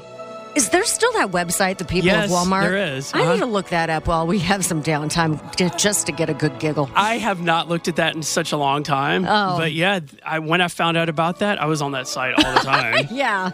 Is 0.58 0.70
there 0.70 0.84
still 0.86 1.14
that 1.14 1.30
website, 1.32 1.78
the 1.78 1.86
people 1.86 2.08
Yes, 2.08 2.26
of 2.26 2.32
Walmart? 2.36 2.62
there 2.64 2.78
is. 2.96 3.14
I 3.14 3.22
Uh-huh. 3.22 3.34
need 3.34 3.40
to 3.42 3.46
look 3.46 3.70
that 3.70 3.92
up 3.92 4.08
while 4.08 4.26
we 4.26 4.40
have 4.40 4.66
some 4.66 4.82
downtime 4.82 5.40
j- 5.56 5.70
just 5.78 6.08
to 6.08 6.12
get 6.12 6.30
a 6.30 6.34
good 6.34 6.58
giggle. 6.58 6.90
I 6.96 7.20
have 7.20 7.40
not 7.42 7.70
looked 7.70 7.88
at 7.88 7.98
that 7.98 8.16
in 8.16 8.24
such 8.24 8.52
a 8.52 8.58
long 8.58 8.82
time. 8.82 9.26
Oh. 9.30 9.58
But 9.60 9.74
yeah, 9.74 10.00
I, 10.26 10.40
when 10.40 10.60
I 10.62 10.68
found 10.68 10.98
out 10.98 11.10
about 11.10 11.40
that, 11.40 11.62
I 11.62 11.66
was 11.68 11.84
on 11.84 11.92
that 11.92 12.08
site 12.08 12.34
all 12.44 12.54
the 12.54 12.60
time. 12.62 13.08
Yeah. 13.12 13.52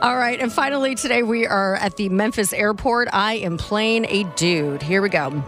All 0.00 0.16
right. 0.16 0.40
And 0.40 0.50
finally, 0.52 0.94
today 0.94 1.22
we 1.22 1.46
are 1.46 1.74
at 1.76 1.96
the 1.96 2.08
Memphis 2.08 2.52
airport. 2.54 3.08
I 3.12 3.34
am 3.34 3.58
playing 3.58 4.06
a 4.08 4.24
dude. 4.36 4.82
Here 4.82 5.02
we 5.02 5.10
go. 5.10 5.44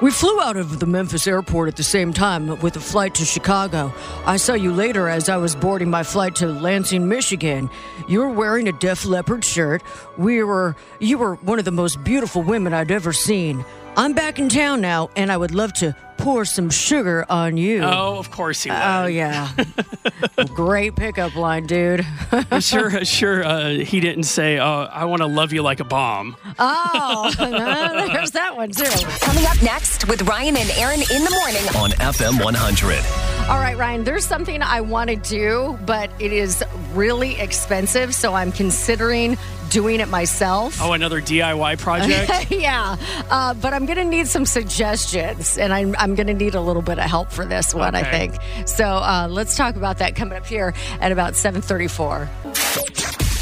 We 0.00 0.10
flew 0.10 0.40
out 0.40 0.56
of 0.56 0.78
the 0.78 0.86
Memphis 0.86 1.26
airport 1.26 1.68
at 1.68 1.76
the 1.76 1.82
same 1.82 2.14
time 2.14 2.58
with 2.60 2.74
a 2.74 2.80
flight 2.80 3.16
to 3.16 3.26
Chicago. 3.26 3.92
I 4.24 4.38
saw 4.38 4.54
you 4.54 4.72
later 4.72 5.08
as 5.08 5.28
I 5.28 5.36
was 5.36 5.54
boarding 5.54 5.90
my 5.90 6.04
flight 6.04 6.36
to 6.36 6.46
Lansing, 6.46 7.06
Michigan. 7.06 7.68
You 8.08 8.20
were 8.20 8.30
wearing 8.30 8.66
a 8.66 8.72
Def 8.72 9.04
Leppard 9.04 9.44
shirt. 9.44 9.82
We 10.16 10.42
were 10.42 10.74
you 11.00 11.18
were 11.18 11.34
one 11.34 11.58
of 11.58 11.66
the 11.66 11.70
most 11.70 12.02
beautiful 12.02 12.40
women 12.42 12.72
I'd 12.72 12.90
ever 12.90 13.12
seen. 13.12 13.62
I'm 13.96 14.12
back 14.14 14.38
in 14.38 14.48
town 14.48 14.80
now 14.80 15.10
and 15.16 15.30
I 15.30 15.36
would 15.36 15.50
love 15.52 15.72
to 15.74 15.94
pour 16.16 16.44
some 16.44 16.68
sugar 16.70 17.24
on 17.30 17.56
you. 17.56 17.82
oh, 17.82 18.18
of 18.18 18.30
course 18.30 18.62
he 18.62 18.70
would. 18.70 18.78
Oh 18.82 19.06
yeah. 19.06 19.50
Great 20.54 20.94
pickup 20.96 21.34
line, 21.34 21.66
dude. 21.66 22.06
Sure, 22.60 23.04
sure. 23.04 23.42
Uh, 23.44 23.70
he 23.70 24.00
didn't 24.00 24.24
say, 24.24 24.58
"Oh, 24.58 24.82
I 24.92 25.06
want 25.06 25.22
to 25.22 25.26
love 25.26 25.52
you 25.52 25.62
like 25.62 25.80
a 25.80 25.84
bomb." 25.84 26.36
Oh, 26.58 27.32
there's 28.12 28.32
that 28.32 28.54
one 28.54 28.70
too. 28.70 28.84
Coming 29.20 29.46
up 29.46 29.60
next 29.62 30.06
with 30.08 30.22
Ryan 30.22 30.56
and 30.58 30.70
Erin 30.72 31.00
in 31.00 31.24
the 31.24 31.30
morning. 31.30 31.62
On 31.76 31.90
FM 32.12 32.42
100. 32.44 33.29
All 33.48 33.58
right, 33.58 33.76
Ryan, 33.76 34.04
there's 34.04 34.24
something 34.26 34.62
I 34.62 34.80
want 34.80 35.10
to 35.10 35.16
do, 35.16 35.78
but 35.84 36.10
it 36.20 36.32
is 36.32 36.62
really 36.92 37.40
expensive, 37.40 38.14
so 38.14 38.34
I'm 38.34 38.52
considering 38.52 39.36
doing 39.70 40.00
it 40.00 40.08
myself. 40.08 40.80
Oh, 40.80 40.92
another 40.92 41.20
DIY 41.20 41.78
project. 41.78 42.50
yeah, 42.50 42.96
uh, 43.30 43.54
but 43.54 43.72
I'm 43.72 43.86
going 43.86 43.98
to 43.98 44.04
need 44.04 44.28
some 44.28 44.44
suggestions, 44.44 45.58
and 45.58 45.72
I'm, 45.72 45.94
I'm 45.98 46.14
going 46.14 46.26
to 46.26 46.34
need 46.34 46.54
a 46.54 46.60
little 46.60 46.82
bit 46.82 46.98
of 46.98 47.04
help 47.04 47.30
for 47.30 47.44
this 47.44 47.74
one, 47.74 47.94
I 47.94 48.02
think. 48.02 48.34
So 48.66 48.84
uh, 48.84 49.26
let's 49.30 49.56
talk 49.56 49.76
about 49.76 49.98
that 49.98 50.14
coming 50.14 50.36
up 50.36 50.46
here 50.46 50.74
at 51.00 51.10
about 51.12 51.32
7:34. 51.34 52.28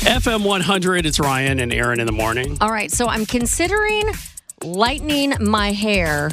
FM 0.05 0.45
100. 0.45 1.07
It's 1.07 1.19
Ryan 1.19 1.61
and 1.61 1.73
Erin 1.73 2.01
in 2.01 2.07
the 2.07 2.13
morning. 2.13 2.57
All 2.61 2.71
right, 2.71 2.91
so 2.91 3.09
I'm 3.09 3.27
considering 3.27 4.05
lightening 4.63 5.35
my 5.41 5.73
hair. 5.73 6.31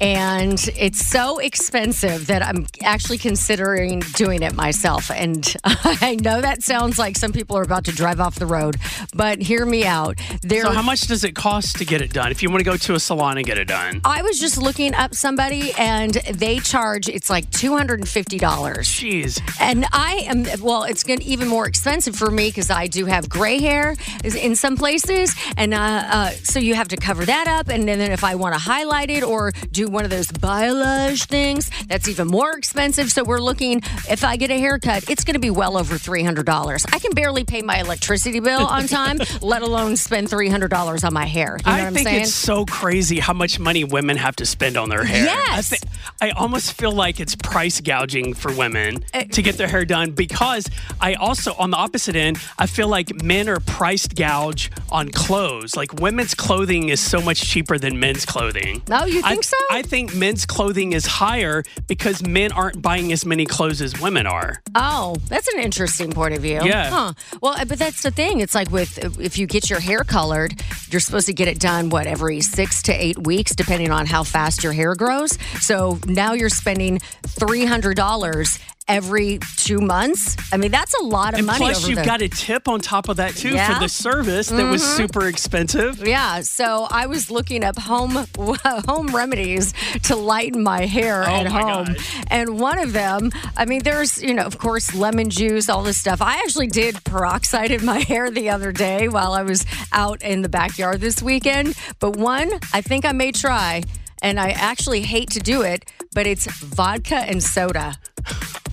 And 0.00 0.58
it's 0.76 1.06
so 1.06 1.38
expensive 1.38 2.26
that 2.28 2.42
I'm 2.42 2.66
actually 2.82 3.18
considering 3.18 4.00
doing 4.14 4.42
it 4.42 4.54
myself. 4.54 5.10
And 5.10 5.54
I 5.64 6.16
know 6.20 6.40
that 6.40 6.62
sounds 6.62 6.98
like 6.98 7.16
some 7.16 7.32
people 7.32 7.56
are 7.58 7.62
about 7.62 7.84
to 7.84 7.92
drive 7.92 8.20
off 8.20 8.36
the 8.36 8.46
road, 8.46 8.76
but 9.14 9.40
hear 9.42 9.66
me 9.66 9.84
out. 9.84 10.18
There, 10.42 10.62
So, 10.62 10.70
how 10.72 10.82
much 10.82 11.02
does 11.02 11.24
it 11.24 11.34
cost 11.34 11.76
to 11.76 11.84
get 11.84 12.00
it 12.00 12.12
done? 12.12 12.30
If 12.30 12.42
you 12.42 12.50
want 12.50 12.60
to 12.60 12.64
go 12.64 12.76
to 12.76 12.94
a 12.94 13.00
salon 13.00 13.36
and 13.36 13.46
get 13.46 13.58
it 13.58 13.68
done, 13.68 14.00
I 14.04 14.22
was 14.22 14.40
just 14.40 14.56
looking 14.56 14.94
up 14.94 15.14
somebody, 15.14 15.72
and 15.78 16.14
they 16.14 16.58
charge 16.58 17.08
it's 17.08 17.28
like 17.28 17.50
two 17.50 17.76
hundred 17.76 18.00
and 18.00 18.08
fifty 18.08 18.38
dollars. 18.38 18.88
jeez. 18.88 19.40
And 19.60 19.86
I 19.92 20.24
am, 20.26 20.46
well, 20.62 20.84
it's 20.84 21.02
going 21.02 21.20
even 21.22 21.48
more 21.48 21.66
expensive 21.66 22.16
for 22.16 22.30
me 22.30 22.48
because 22.48 22.70
I 22.70 22.86
do 22.86 23.04
have 23.06 23.28
gray 23.28 23.60
hair 23.60 23.96
in 24.24 24.56
some 24.56 24.76
places. 24.76 25.34
And 25.56 25.74
uh, 25.74 25.78
uh, 25.78 26.30
so 26.42 26.58
you 26.58 26.74
have 26.74 26.88
to 26.88 26.96
cover 26.96 27.24
that 27.26 27.46
up. 27.46 27.68
And 27.68 27.86
then 27.86 28.00
if 28.00 28.24
I 28.24 28.34
want 28.34 28.54
to 28.54 28.60
highlight 28.60 29.10
it 29.10 29.22
or 29.22 29.52
do 29.70 29.89
one 29.90 30.04
of 30.04 30.10
those 30.10 30.28
balayage 30.28 31.26
things, 31.26 31.70
that's 31.88 32.08
even 32.08 32.26
more 32.28 32.56
expensive. 32.56 33.10
So 33.10 33.24
we're 33.24 33.40
looking, 33.40 33.80
if 34.08 34.24
I 34.24 34.36
get 34.36 34.50
a 34.50 34.58
haircut, 34.58 35.08
it's 35.10 35.24
going 35.24 35.34
to 35.34 35.40
be 35.40 35.50
well 35.50 35.76
over 35.76 35.96
$300. 35.96 36.94
I 36.94 36.98
can 36.98 37.12
barely 37.12 37.44
pay 37.44 37.62
my 37.62 37.78
electricity 37.80 38.40
bill 38.40 38.66
on 38.66 38.86
time, 38.86 39.18
let 39.42 39.62
alone 39.62 39.96
spend 39.96 40.28
$300 40.28 41.04
on 41.04 41.12
my 41.12 41.26
hair. 41.26 41.58
You 41.64 41.72
know 41.72 41.78
what 41.78 41.80
I 41.86 41.90
think 41.90 42.08
saying? 42.08 42.20
it's 42.22 42.32
so 42.34 42.64
crazy 42.64 43.18
how 43.20 43.32
much 43.32 43.58
money 43.58 43.84
women 43.84 44.16
have 44.16 44.36
to 44.36 44.46
spend 44.46 44.76
on 44.76 44.88
their 44.88 45.04
hair. 45.04 45.24
Yes. 45.24 45.72
I, 45.72 45.76
thi- 45.76 45.88
I 46.22 46.30
almost 46.30 46.72
feel 46.74 46.92
like 46.92 47.20
it's 47.20 47.34
price 47.34 47.80
gouging 47.80 48.34
for 48.34 48.52
women 48.52 49.04
Uh, 49.14 49.24
to 49.24 49.42
get 49.42 49.56
their 49.56 49.68
hair 49.68 49.84
done 49.84 50.12
because 50.12 50.66
I 51.00 51.14
also, 51.14 51.54
on 51.54 51.70
the 51.70 51.76
opposite 51.76 52.16
end, 52.16 52.38
I 52.58 52.66
feel 52.66 52.88
like 52.88 53.22
men 53.22 53.48
are 53.48 53.60
priced 53.60 54.14
gouge 54.16 54.70
on 54.90 55.08
clothes. 55.10 55.76
Like 55.76 55.94
women's 56.00 56.34
clothing 56.34 56.88
is 56.90 57.00
so 57.00 57.20
much 57.20 57.40
cheaper 57.42 57.78
than 57.78 57.98
men's 57.98 58.24
clothing. 58.26 58.82
Oh, 58.90 59.04
you 59.06 59.20
I- 59.24 59.30
think 59.30 59.44
so? 59.44 59.56
I 59.70 59.79
think 59.82 60.14
men's 60.14 60.46
clothing 60.46 60.92
is 60.92 61.06
higher 61.06 61.62
because 61.86 62.26
men 62.26 62.52
aren't 62.52 62.80
buying 62.82 63.12
as 63.12 63.24
many 63.24 63.46
clothes 63.46 63.80
as 63.80 64.00
women 64.00 64.26
are. 64.26 64.62
Oh, 64.74 65.16
that's 65.28 65.48
an 65.48 65.60
interesting 65.60 66.12
point 66.12 66.34
of 66.34 66.42
view. 66.42 66.60
Yeah. 66.62 66.90
Huh. 66.90 67.12
Well, 67.40 67.54
uh, 67.54 67.64
but 67.64 67.78
that's 67.78 68.02
the 68.02 68.10
thing. 68.10 68.40
It's 68.40 68.54
like 68.54 68.70
with 68.70 68.98
if 69.18 69.38
you 69.38 69.46
get 69.46 69.70
your 69.70 69.80
hair 69.80 70.04
colored, 70.04 70.62
you're 70.90 71.00
supposed 71.00 71.26
to 71.26 71.32
get 71.32 71.48
it 71.48 71.58
done 71.58 71.90
what 71.90 72.06
every 72.06 72.40
six 72.40 72.82
to 72.82 72.92
eight 72.92 73.18
weeks, 73.26 73.54
depending 73.54 73.90
on 73.90 74.06
how 74.06 74.22
fast 74.24 74.62
your 74.62 74.72
hair 74.72 74.94
grows. 74.94 75.38
So 75.60 75.98
now 76.06 76.32
you're 76.32 76.48
spending 76.48 76.98
three 77.26 77.64
hundred 77.64 77.96
dollars 77.96 78.58
every 78.88 79.38
two 79.56 79.78
months. 79.78 80.36
I 80.52 80.56
mean, 80.56 80.70
that's 80.72 80.94
a 80.94 81.02
lot 81.04 81.34
of 81.34 81.38
And 81.38 81.46
money. 81.46 81.58
plus, 81.58 81.86
you've 81.88 81.98
the- 82.00 82.04
got 82.04 82.22
a 82.22 82.28
tip 82.28 82.66
on 82.68 82.80
top 82.80 83.08
of 83.08 83.18
that 83.18 83.36
too 83.36 83.50
Yeah. 83.50 83.66
Mm-hmm. 83.66 83.74
for 83.74 83.80
the 83.80 83.88
service 83.88 84.48
that 84.48 84.64
was 84.64 84.82
super 84.96 85.26
expensive. 85.28 86.06
Yeah, 86.06 86.40
so 86.40 86.88
I 86.90 87.06
was 87.06 87.30
looking 87.30 87.62
up 87.62 87.78
home 87.78 88.26
home 88.36 89.14
remedies 89.14 89.72
to 90.04 90.16
lighten 90.16 90.62
my 90.62 90.86
hair 90.86 91.22
Oh 91.22 91.26
at 91.32 91.52
my 91.52 91.60
home, 91.60 91.96
and 92.28 92.58
one 92.58 92.78
of 92.78 92.92
them, 92.92 93.30
I 93.56 93.64
mean, 93.64 93.82
there's 93.84 94.20
you 94.22 94.34
know, 94.34 94.44
of 94.44 94.58
course, 94.58 94.94
lemon 94.94 95.30
juice, 95.30 95.68
all 95.68 95.82
this 95.82 95.98
stuff. 95.98 96.20
I 96.20 96.38
actually 96.38 96.66
did 96.68 97.02
peroxide 97.04 97.70
in 97.70 97.84
my 97.84 97.98
hair 98.10 98.30
the 98.30 98.50
other 98.50 98.72
day 98.72 99.08
while 99.08 99.32
I 99.34 99.42
was 99.42 99.64
out 99.92 100.22
in 100.22 100.42
the 100.42 100.48
backyard 100.48 101.00
this 101.00 101.22
weekend. 101.22 101.74
But 102.00 102.16
one, 102.16 102.50
I 102.72 102.80
think 102.80 103.04
I 103.04 103.12
may 103.12 103.30
try. 103.32 103.82
And 104.22 104.38
I 104.38 104.50
actually 104.50 105.00
hate 105.00 105.30
to 105.30 105.40
do 105.40 105.62
it, 105.62 105.86
but 106.12 106.26
it's 106.26 106.44
vodka 106.46 107.16
and 107.16 107.42
soda. 107.42 107.96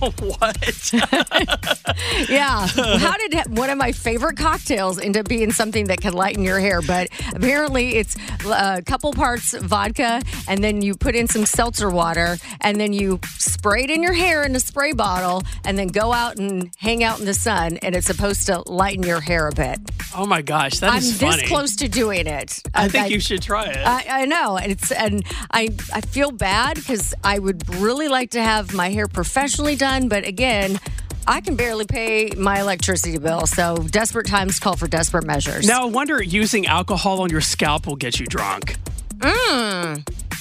what? 0.00 0.92
Yeah. 2.28 2.66
How 2.66 3.16
did 3.16 3.56
one 3.56 3.70
of 3.70 3.78
my 3.78 3.92
favorite 3.92 4.36
cocktails 4.36 4.98
end 4.98 5.16
up 5.16 5.28
being 5.28 5.50
something 5.52 5.86
that 5.86 6.00
can 6.00 6.12
lighten 6.12 6.44
your 6.44 6.58
hair? 6.60 6.82
But 6.82 7.08
apparently, 7.34 7.96
it's 7.96 8.16
uh, 8.44 8.76
a 8.78 8.82
couple 8.82 9.12
parts 9.12 9.56
vodka, 9.56 10.20
and 10.46 10.62
then 10.62 10.82
you 10.82 10.94
put 10.94 11.14
in 11.14 11.26
some 11.26 11.46
seltzer 11.46 11.90
water, 11.90 12.36
and 12.60 12.78
then 12.80 12.92
you 12.92 13.20
spray 13.38 13.84
it 13.84 13.90
in 13.90 14.02
your 14.02 14.12
hair 14.12 14.44
in 14.44 14.54
a 14.56 14.60
spray 14.60 14.92
bottle, 14.92 15.42
and 15.64 15.78
then 15.78 15.88
go 15.88 16.12
out 16.12 16.36
and 16.38 16.70
hang 16.78 17.02
out 17.02 17.18
in 17.20 17.26
the 17.26 17.34
sun, 17.34 17.78
and 17.78 17.94
it's 17.94 18.06
supposed 18.06 18.46
to 18.46 18.62
lighten 18.66 19.02
your 19.02 19.20
hair 19.20 19.48
a 19.48 19.52
bit. 19.52 19.78
Oh 20.14 20.26
my 20.26 20.42
gosh, 20.42 20.78
that 20.80 20.90
I'm 20.92 20.98
is 20.98 21.18
this 21.18 21.48
close 21.48 21.76
to 21.76 21.88
doing 21.88 22.26
it. 22.26 22.62
I 22.74 22.88
think 22.88 23.10
you 23.10 23.20
should 23.20 23.42
try 23.42 23.66
it. 23.66 23.76
I, 23.76 24.22
I 24.22 24.24
know 24.26 24.56
and 24.56 24.72
it's 24.72 24.90
and 24.90 25.24
I 25.50 25.68
I 25.92 26.00
feel 26.00 26.30
bad 26.30 26.76
because 26.76 27.14
I 27.24 27.38
would 27.38 27.68
really 27.76 28.08
like 28.08 28.30
to 28.30 28.42
have 28.42 28.74
my 28.74 28.90
hair 28.90 29.06
professionally 29.06 29.76
done, 29.76 29.87
but 30.08 30.26
again. 30.26 30.78
I 31.26 31.42
can 31.42 31.56
barely 31.56 31.84
pay 31.84 32.30
my 32.38 32.60
electricity 32.60 33.18
bill, 33.18 33.46
so 33.46 33.76
desperate 33.90 34.26
times 34.26 34.58
call 34.58 34.76
for 34.76 34.88
desperate 34.88 35.26
measures. 35.26 35.66
now, 35.66 35.82
I 35.82 35.90
wonder 35.90 36.22
using 36.22 36.66
alcohol 36.66 37.20
on 37.20 37.28
your 37.28 37.42
scalp 37.42 37.86
will 37.86 37.96
get 37.96 38.18
you 38.18 38.24
drunk. 38.24 38.76
Hmm. 39.20 39.96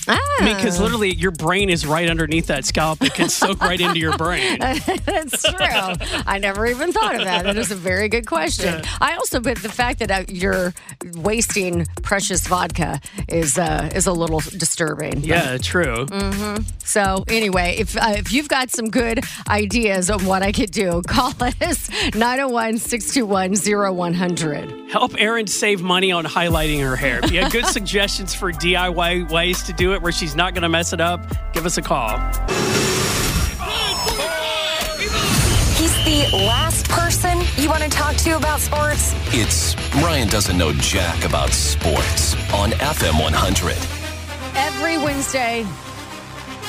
Ah, 0.07 0.19
I 0.39 0.45
mean, 0.45 0.55
because 0.55 0.79
literally 0.79 1.13
your 1.13 1.31
brain 1.31 1.69
is 1.69 1.85
right 1.85 2.09
underneath 2.09 2.47
that 2.47 2.65
scalp. 2.65 3.03
It 3.03 3.13
can 3.13 3.29
soak 3.29 3.61
right 3.61 3.79
into 3.79 3.99
your 3.99 4.17
brain. 4.17 4.57
that's 4.59 5.43
true. 5.43 5.93
I 6.25 6.39
never 6.39 6.65
even 6.65 6.91
thought 6.91 7.15
of 7.15 7.23
that. 7.23 7.43
That 7.43 7.57
is 7.57 7.71
a 7.71 7.75
very 7.75 8.09
good 8.09 8.25
question. 8.25 8.81
I 9.01 9.15
also, 9.15 9.39
but 9.39 9.57
the 9.59 9.69
fact 9.69 9.99
that 9.99 10.11
uh, 10.11 10.23
you're 10.27 10.73
wasting 11.15 11.85
precious 12.03 12.47
vodka 12.47 12.99
is 13.27 13.57
uh, 13.57 13.89
is 13.93 14.07
a 14.07 14.13
little 14.13 14.39
disturbing. 14.39 15.21
Yeah, 15.21 15.57
true. 15.57 16.05
Mm. 16.05 16.63
So 16.83 17.23
anyway, 17.27 17.75
if 17.79 17.97
uh, 17.97 18.13
if 18.17 18.31
you've 18.31 18.49
got 18.49 18.69
some 18.69 18.89
good 18.89 19.19
ideas 19.49 20.09
on 20.09 20.25
what 20.25 20.43
I 20.43 20.51
could 20.51 20.71
do, 20.71 21.01
call 21.07 21.31
us 21.41 21.89
901-621-0100. 22.13 24.89
Help 24.89 25.19
Erin 25.19 25.47
save 25.47 25.81
money 25.81 26.11
on 26.11 26.25
highlighting 26.25 26.81
her 26.81 26.95
hair. 26.95 27.19
If 27.23 27.31
you 27.31 27.41
have 27.41 27.51
good 27.51 27.65
suggestions 27.77 28.33
for 28.33 28.51
DIY 28.51 29.29
ways 29.31 29.63
to 29.63 29.73
do 29.73 29.93
it 29.93 29.96
where 30.01 30.11
she's 30.11 30.35
not 30.35 30.53
going 30.53 30.63
to 30.63 30.69
mess 30.69 30.93
it 30.93 31.01
up, 31.01 31.21
give 31.53 31.65
us 31.65 31.77
a 31.77 31.81
call. 31.81 32.17
He's 35.77 35.93
the 36.05 36.35
last 36.37 36.89
person 36.89 37.39
you 37.57 37.69
want 37.69 37.83
to 37.83 37.89
talk 37.89 38.15
to 38.17 38.35
about 38.35 38.59
sports. 38.59 39.13
It's 39.27 39.75
Ryan 39.95 40.27
doesn't 40.27 40.57
know 40.57 40.73
jack 40.73 41.23
about 41.23 41.51
sports 41.51 42.33
on 42.53 42.71
FM 42.71 43.21
100. 43.21 43.75
Every 44.55 44.87
Every 44.87 45.03
Wednesday, 45.03 45.65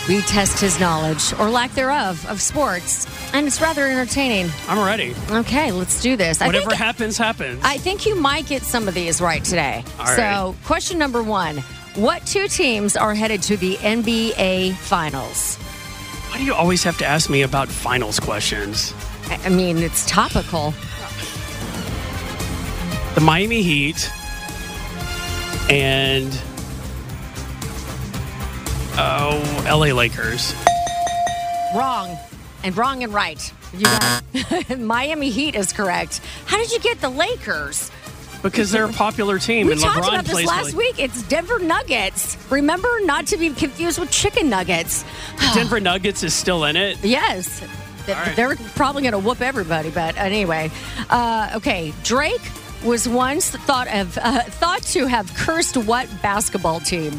we 0.08 0.22
test 0.22 0.60
his 0.60 0.80
knowledge 0.80 1.32
or 1.38 1.48
lack 1.48 1.70
thereof 1.72 2.26
of 2.28 2.40
sports, 2.40 3.06
and 3.32 3.46
it's 3.46 3.60
rather 3.60 3.86
entertaining. 3.86 4.50
I'm 4.66 4.84
ready. 4.84 5.14
Okay, 5.30 5.70
let's 5.70 6.02
do 6.02 6.16
this. 6.16 6.40
Whatever 6.40 6.70
think, 6.70 6.80
happens, 6.80 7.16
happens. 7.16 7.60
I 7.62 7.76
think 7.78 8.06
you 8.06 8.16
might 8.16 8.46
get 8.46 8.62
some 8.62 8.88
of 8.88 8.94
these 8.94 9.20
right 9.20 9.44
today. 9.44 9.84
All 10.00 10.06
so, 10.06 10.16
right. 10.22 10.54
question 10.64 10.98
number 10.98 11.22
one 11.22 11.62
What 11.98 12.24
two 12.24 12.46
teams 12.46 12.96
are 12.96 13.12
headed 13.12 13.42
to 13.42 13.56
the 13.56 13.74
NBA 13.74 14.76
Finals? 14.76 15.56
Why 16.30 16.38
do 16.38 16.44
you 16.44 16.54
always 16.54 16.84
have 16.84 16.96
to 16.98 17.04
ask 17.04 17.28
me 17.28 17.42
about 17.42 17.66
finals 17.66 18.20
questions? 18.20 18.94
I 19.24 19.40
I 19.46 19.48
mean, 19.48 19.78
it's 19.78 20.06
topical. 20.06 20.72
The 23.16 23.20
Miami 23.20 23.62
Heat 23.62 24.08
and 25.68 26.30
oh, 28.96 29.64
LA 29.66 29.92
Lakers. 29.92 30.54
Wrong. 31.74 32.16
And 32.62 32.76
wrong 32.76 33.02
and 33.02 33.12
right. 33.12 33.52
You 33.76 33.86
got 33.86 34.78
Miami 34.78 35.30
Heat 35.30 35.56
is 35.56 35.72
correct. 35.72 36.20
How 36.46 36.58
did 36.58 36.70
you 36.70 36.78
get 36.78 37.00
the 37.00 37.08
Lakers? 37.08 37.90
Because 38.42 38.70
they're 38.70 38.84
a 38.84 38.92
popular 38.92 39.38
team 39.38 39.66
We 39.66 39.74
talked 39.76 39.98
LeBron 39.98 40.08
about 40.08 40.24
this 40.24 40.46
last 40.46 40.74
week. 40.74 40.98
It's 40.98 41.22
Denver 41.24 41.58
Nuggets. 41.58 42.36
Remember 42.50 42.88
not 43.02 43.26
to 43.28 43.36
be 43.36 43.50
confused 43.50 43.98
with 43.98 44.10
chicken 44.10 44.48
nuggets. 44.48 45.04
Denver 45.54 45.80
Nuggets 45.80 46.22
is 46.22 46.34
still 46.34 46.64
in 46.64 46.76
it. 46.76 46.98
Yes. 47.02 47.62
Right. 48.06 48.34
They're 48.36 48.56
probably 48.74 49.02
going 49.02 49.12
to 49.12 49.18
whoop 49.18 49.42
everybody, 49.42 49.90
but 49.90 50.16
anyway. 50.16 50.70
Uh, 51.10 51.50
okay, 51.56 51.92
Drake 52.04 52.40
was 52.84 53.08
once 53.08 53.50
thought 53.50 53.88
of 53.88 54.16
uh, 54.18 54.42
thought 54.44 54.82
to 54.82 55.06
have 55.06 55.32
cursed 55.34 55.76
what 55.76 56.08
basketball 56.22 56.80
team? 56.80 57.12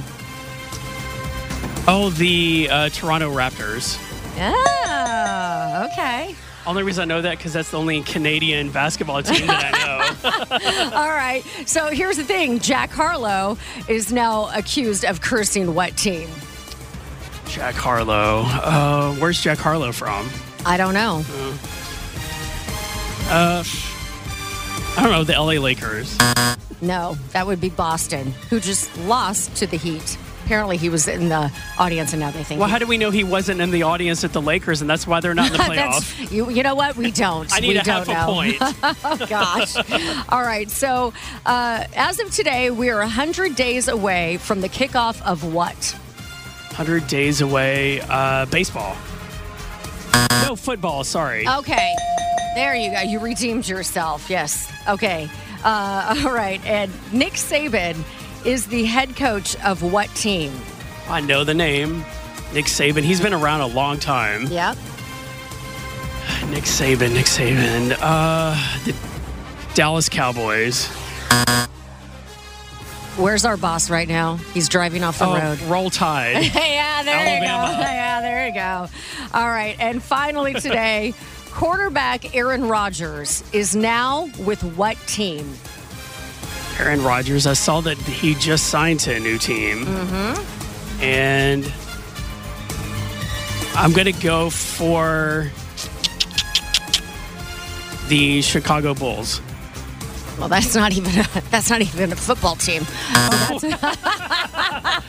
Oh, 1.88 2.12
the 2.18 2.68
uh, 2.72 2.90
Toronto 2.90 3.32
Raptors. 3.32 3.98
Ah, 4.38 5.92
okay. 5.92 6.36
Only 6.68 6.84
reason 6.84 7.04
I 7.04 7.06
know 7.06 7.22
that 7.22 7.38
because 7.38 7.54
that's 7.54 7.72
the 7.72 7.78
only 7.78 8.02
Canadian 8.04 8.72
basketball 8.72 9.24
team 9.24 9.48
that 9.48 9.74
I 9.74 10.92
know. 10.92 10.96
All 10.96 11.10
right. 11.10 11.44
So 11.66 11.88
here's 11.88 12.18
the 12.18 12.24
thing: 12.24 12.60
Jack 12.60 12.92
Harlow 12.92 13.58
is 13.88 14.12
now 14.12 14.50
accused 14.56 15.06
of 15.06 15.22
cursing 15.22 15.74
what 15.74 15.96
team? 15.98 16.30
Jack 17.48 17.76
Harlow. 17.76 18.44
Uh, 18.46 19.16
where's 19.16 19.42
Jack 19.42 19.58
Harlow 19.58 19.92
from? 19.92 20.30
I 20.66 20.78
don't 20.78 20.94
know. 20.94 21.24
Uh, 23.32 23.64
I 24.98 25.04
don't 25.04 25.12
know. 25.12 25.24
The 25.24 25.34
LA 25.34 25.62
Lakers. 25.62 26.18
No, 26.82 27.18
that 27.32 27.46
would 27.46 27.60
be 27.60 27.70
Boston, 27.70 28.32
who 28.50 28.60
just 28.60 28.96
lost 29.00 29.56
to 29.58 29.68
the 29.68 29.78
Heat. 29.78 30.18
Apparently, 30.50 30.78
he 30.78 30.90
was 30.90 31.08
in 31.08 31.30
the 31.30 31.52
audience, 31.78 32.12
and 32.12 32.20
now 32.20 32.32
they 32.32 32.44
think. 32.44 32.60
Well, 32.60 32.68
he- 32.68 32.72
how 32.72 32.80
do 32.80 32.88
we 32.88 32.98
know 32.98 33.12
he 33.12 33.24
wasn't 33.24 33.62
in 33.62 33.70
the 33.70 33.84
audience 33.84 34.24
at 34.24 34.34
the 34.34 34.42
Lakers, 34.42 34.82
and 34.82 34.90
that's 34.90 35.06
why 35.06 35.20
they're 35.20 35.36
not 35.36 35.52
in 35.52 35.54
the 35.54 35.60
playoff? 35.64 36.18
That's, 36.18 36.32
you, 36.32 36.50
you 36.50 36.64
know 36.64 36.74
what? 36.74 36.96
We 36.98 37.12
don't. 37.26 37.54
I 37.54 37.60
need 37.60 37.68
we 37.68 37.78
a 37.78 37.84
don't 37.84 38.08
half 38.08 38.08
a 38.08 38.14
know. 38.14 38.34
point. 38.34 38.58
oh, 39.04 39.26
gosh. 39.30 39.76
All 40.30 40.42
right. 40.42 40.68
So, 40.72 41.14
uh, 41.46 41.84
as 41.96 42.20
of 42.20 42.32
today, 42.32 42.72
we 42.72 42.90
are 42.90 42.98
100 42.98 43.56
days 43.56 43.88
away 43.88 44.38
from 44.38 44.62
the 44.62 44.70
kickoff 44.70 45.22
of 45.22 45.54
what? 45.54 45.76
100 46.70 47.06
days 47.06 47.42
away. 47.42 48.02
Uh, 48.10 48.48
baseball. 48.48 48.96
No, 50.48 50.56
football. 50.56 51.04
Sorry. 51.04 51.48
Okay. 51.48 51.94
There 52.56 52.74
you 52.74 52.90
go. 52.92 53.02
You 53.02 53.20
redeemed 53.20 53.68
yourself. 53.68 54.28
Yes. 54.32 54.68
Okay. 54.88 55.30
Uh, 55.64 56.24
all 56.26 56.34
right. 56.34 56.60
And 56.66 56.92
Nick 57.14 57.34
Saban 57.34 57.96
is 58.46 58.68
the 58.68 58.86
head 58.86 59.16
coach 59.16 59.56
of 59.64 59.82
what 59.84 60.08
team? 60.16 60.52
I 61.08 61.22
know 61.22 61.44
the 61.44 61.54
name. 61.54 62.00
Nick 62.54 62.66
Saban. 62.66 63.04
He's 63.04 63.22
been 63.22 63.34
around 63.34 63.62
a 63.62 63.68
long 63.68 64.00
time. 64.00 64.44
Yep. 64.48 64.76
Nick 66.50 66.64
Saban. 66.64 67.14
Nick 67.14 67.26
Saban. 67.26 67.96
Uh, 68.00 68.56
the 68.86 68.96
Dallas 69.76 70.10
Cowboys. 70.10 70.88
Where's 73.18 73.44
our 73.44 73.58
boss 73.58 73.90
right 73.90 74.08
now? 74.08 74.36
He's 74.54 74.70
driving 74.70 75.04
off 75.04 75.20
the 75.20 75.26
Oh, 75.26 75.34
road. 75.38 75.62
Roll 75.64 75.90
Tide. 75.90 76.46
yeah, 76.56 77.04
there 77.04 77.36
you 77.36 77.42
go. 77.42 77.48
Yeah, 78.00 78.22
there 78.22 78.48
you 78.48 78.54
go. 78.54 78.88
All 79.38 79.48
right. 79.50 79.76
And 79.80 80.02
finally 80.02 80.54
today, 80.54 81.14
quarterback 81.52 82.34
Aaron 82.36 82.68
Rodgers 82.68 83.44
is 83.52 83.76
now 83.76 84.30
with 84.40 84.64
what 84.76 84.98
team? 85.06 85.54
Aaron 86.80 87.04
Rodgers. 87.04 87.46
I 87.48 87.54
saw 87.54 87.82
that 87.82 87.98
he 87.98 88.36
just 88.36 88.68
signed 88.68 89.00
to 89.02 89.16
a 89.16 89.20
new 89.20 89.38
team. 89.38 89.86
Mm-hmm. 89.86 91.04
And 91.04 91.74
I'm 93.76 93.92
going 93.94 94.12
to 94.14 94.22
go 94.22 94.50
for 94.50 95.50
the 98.08 98.42
Chicago 98.42 98.94
Bulls. 98.94 99.42
Well, 100.38 100.48
that's 100.48 100.74
not 100.74 100.94
even 100.94 101.12
a, 101.20 101.28
that's 101.52 101.70
not 101.70 101.82
even 101.82 102.12
a 102.14 102.16
football 102.16 102.56
team. 102.56 102.84
So 102.84 103.70
that's- 103.70 103.98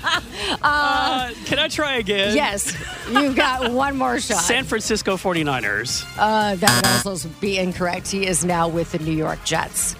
Uh, 0.63 1.31
can 1.45 1.59
I 1.59 1.69
try 1.69 1.97
again? 1.97 2.35
yes, 2.35 2.75
you've 3.11 3.37
got 3.37 3.73
one 3.73 3.97
more 3.97 4.19
shot. 4.21 4.39
San 4.43 4.65
Francisco 4.65 5.17
49ers. 5.17 6.05
Uh, 6.19 6.57
that 6.57 7.01
would 7.05 7.11
also 7.11 7.29
be 7.41 7.57
incorrect. 7.59 8.09
He 8.11 8.27
is 8.27 8.45
now 8.45 8.67
with 8.69 8.91
the 8.93 8.99
New 8.99 9.13
York 9.13 9.43
Jets. 9.45 9.95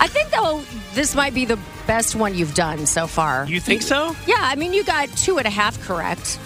I 0.00 0.06
think 0.08 0.30
though 0.30 0.62
this 0.94 1.14
might 1.14 1.34
be 1.34 1.44
the 1.44 1.58
best 1.86 2.14
one 2.14 2.34
you've 2.34 2.54
done 2.54 2.86
so 2.86 3.06
far. 3.06 3.46
You 3.46 3.60
think 3.60 3.82
so? 3.82 4.14
Yeah, 4.26 4.36
I 4.40 4.56
mean 4.56 4.72
you 4.72 4.84
got 4.84 5.08
two 5.16 5.38
and 5.38 5.46
a 5.46 5.50
half 5.50 5.80
correct. 5.82 6.38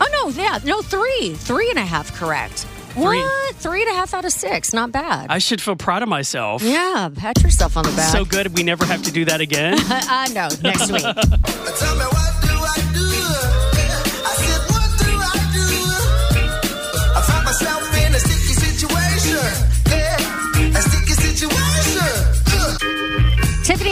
Oh 0.00 0.08
no, 0.12 0.42
yeah, 0.42 0.58
no 0.64 0.80
three, 0.82 1.34
three 1.34 1.70
and 1.70 1.78
a 1.78 1.84
half 1.84 2.14
correct. 2.14 2.66
Three. 2.94 3.04
What? 3.20 3.54
Three 3.56 3.82
and 3.82 3.90
a 3.90 3.94
half 3.94 4.14
out 4.14 4.24
of 4.24 4.32
six. 4.32 4.72
Not 4.72 4.90
bad. 4.90 5.30
I 5.30 5.38
should 5.38 5.60
feel 5.60 5.76
proud 5.76 6.02
of 6.02 6.08
myself. 6.08 6.62
yeah, 6.62 7.08
pat 7.14 7.40
yourself 7.42 7.76
on 7.76 7.84
the 7.84 7.90
back. 7.92 8.12
So 8.12 8.24
good 8.24 8.56
we 8.56 8.62
never 8.64 8.84
have 8.84 9.02
to 9.04 9.12
do 9.12 9.24
that 9.26 9.40
again. 9.40 9.78
Uh, 9.90 10.26
no, 10.32 10.48
next 10.62 10.90
week. 10.90 11.04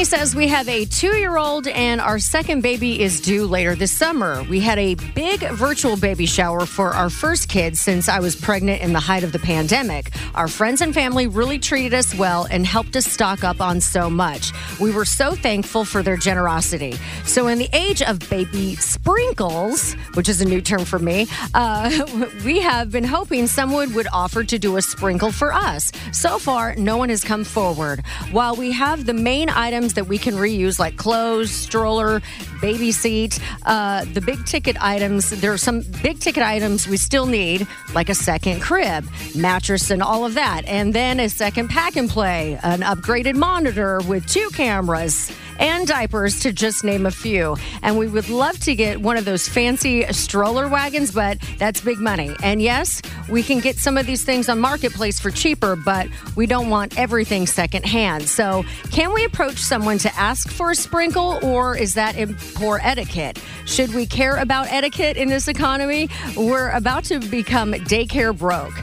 says 0.08 0.34
we 0.34 0.48
have 0.48 0.66
a 0.70 0.86
two 0.86 1.14
year 1.18 1.36
old 1.36 1.68
and 1.68 2.00
our 2.00 2.18
second 2.18 2.62
baby 2.62 3.02
is 3.02 3.20
due 3.20 3.44
later 3.44 3.74
this 3.74 3.92
summer. 3.92 4.42
We 4.44 4.58
had 4.58 4.78
a 4.78 4.94
big 4.94 5.40
virtual 5.50 5.98
baby 5.98 6.24
shower 6.24 6.64
for 6.64 6.94
our 6.94 7.10
first 7.10 7.50
kid 7.50 7.76
since 7.76 8.08
I 8.08 8.18
was 8.18 8.34
pregnant 8.34 8.80
in 8.80 8.94
the 8.94 9.00
height 9.00 9.22
of 9.22 9.32
the 9.32 9.38
pandemic. 9.38 10.10
Our 10.34 10.48
friends 10.48 10.80
and 10.80 10.94
family 10.94 11.26
really 11.26 11.58
treated 11.58 11.92
us 11.92 12.14
well 12.14 12.46
and 12.50 12.64
helped 12.64 12.96
us 12.96 13.04
stock 13.04 13.44
up 13.44 13.60
on 13.60 13.82
so 13.82 14.08
much. 14.08 14.50
We 14.80 14.92
were 14.92 15.04
so 15.04 15.32
thankful 15.32 15.84
for 15.84 16.02
their 16.02 16.16
generosity. 16.16 16.94
So, 17.26 17.46
in 17.48 17.58
the 17.58 17.68
age 17.74 18.00
of 18.00 18.18
baby 18.30 18.76
sprinkles, 18.76 19.92
which 20.14 20.30
is 20.30 20.40
a 20.40 20.46
new 20.46 20.62
term 20.62 20.86
for 20.86 20.98
me, 20.98 21.26
uh, 21.52 21.90
we 22.46 22.60
have 22.60 22.90
been 22.90 23.04
hoping 23.04 23.46
someone 23.46 23.92
would 23.92 24.08
offer 24.10 24.42
to 24.42 24.58
do 24.58 24.78
a 24.78 24.82
sprinkle 24.82 25.32
for 25.32 25.52
us. 25.52 25.92
So 26.12 26.38
far, 26.38 26.74
no 26.76 26.96
one 26.96 27.10
has 27.10 27.24
come 27.24 27.44
forward. 27.44 28.02
While 28.30 28.56
we 28.56 28.72
have 28.72 29.04
the 29.04 29.12
main 29.12 29.50
items 29.50 29.97
that 29.98 30.06
we 30.06 30.16
can 30.16 30.34
reuse, 30.34 30.78
like 30.78 30.96
clothes, 30.96 31.50
stroller, 31.50 32.22
baby 32.60 32.92
seat, 32.92 33.40
uh, 33.66 34.04
the 34.12 34.20
big 34.20 34.46
ticket 34.46 34.80
items, 34.80 35.30
there 35.40 35.52
are 35.52 35.58
some 35.58 35.82
big 36.04 36.20
ticket 36.20 36.44
items 36.44 36.86
we 36.86 36.96
still 36.96 37.26
need, 37.26 37.66
like 37.94 38.08
a 38.08 38.14
second 38.14 38.62
crib, 38.62 39.04
mattress, 39.34 39.90
and 39.90 40.00
all 40.00 40.24
of 40.24 40.34
that. 40.34 40.62
And 40.66 40.94
then 40.94 41.18
a 41.18 41.28
second 41.28 41.66
pack 41.66 41.96
and 41.96 42.08
play, 42.08 42.60
an 42.62 42.82
upgraded 42.82 43.34
monitor 43.34 44.00
with 44.06 44.24
two 44.28 44.48
cameras 44.50 45.32
and 45.58 45.86
diapers 45.86 46.40
to 46.40 46.52
just 46.52 46.84
name 46.84 47.06
a 47.06 47.10
few. 47.10 47.56
And 47.82 47.98
we 47.98 48.06
would 48.06 48.28
love 48.28 48.58
to 48.60 48.74
get 48.74 49.00
one 49.00 49.16
of 49.16 49.24
those 49.24 49.48
fancy 49.48 50.04
stroller 50.12 50.68
wagons, 50.68 51.12
but 51.12 51.38
that's 51.58 51.80
big 51.80 51.98
money. 51.98 52.34
And 52.42 52.62
yes, 52.62 53.02
we 53.28 53.42
can 53.42 53.60
get 53.60 53.76
some 53.76 53.96
of 53.96 54.06
these 54.06 54.24
things 54.24 54.48
on 54.48 54.58
Marketplace 54.60 55.20
for 55.20 55.30
cheaper, 55.30 55.76
but 55.76 56.08
we 56.36 56.46
don't 56.46 56.70
want 56.70 56.98
everything 56.98 57.46
secondhand. 57.46 58.28
So, 58.28 58.64
can 58.90 59.12
we 59.12 59.24
approach 59.24 59.58
someone 59.58 59.98
to 59.98 60.14
ask 60.16 60.50
for 60.50 60.70
a 60.70 60.74
sprinkle, 60.74 61.38
or 61.42 61.76
is 61.76 61.94
that 61.94 62.16
poor 62.54 62.80
etiquette? 62.82 63.42
Should 63.66 63.94
we 63.94 64.06
care 64.06 64.36
about 64.36 64.66
etiquette 64.68 65.16
in 65.16 65.28
this 65.28 65.48
economy? 65.48 66.08
We're 66.36 66.70
about 66.70 67.04
to 67.04 67.20
become 67.20 67.72
daycare 67.72 68.36
broke. 68.36 68.74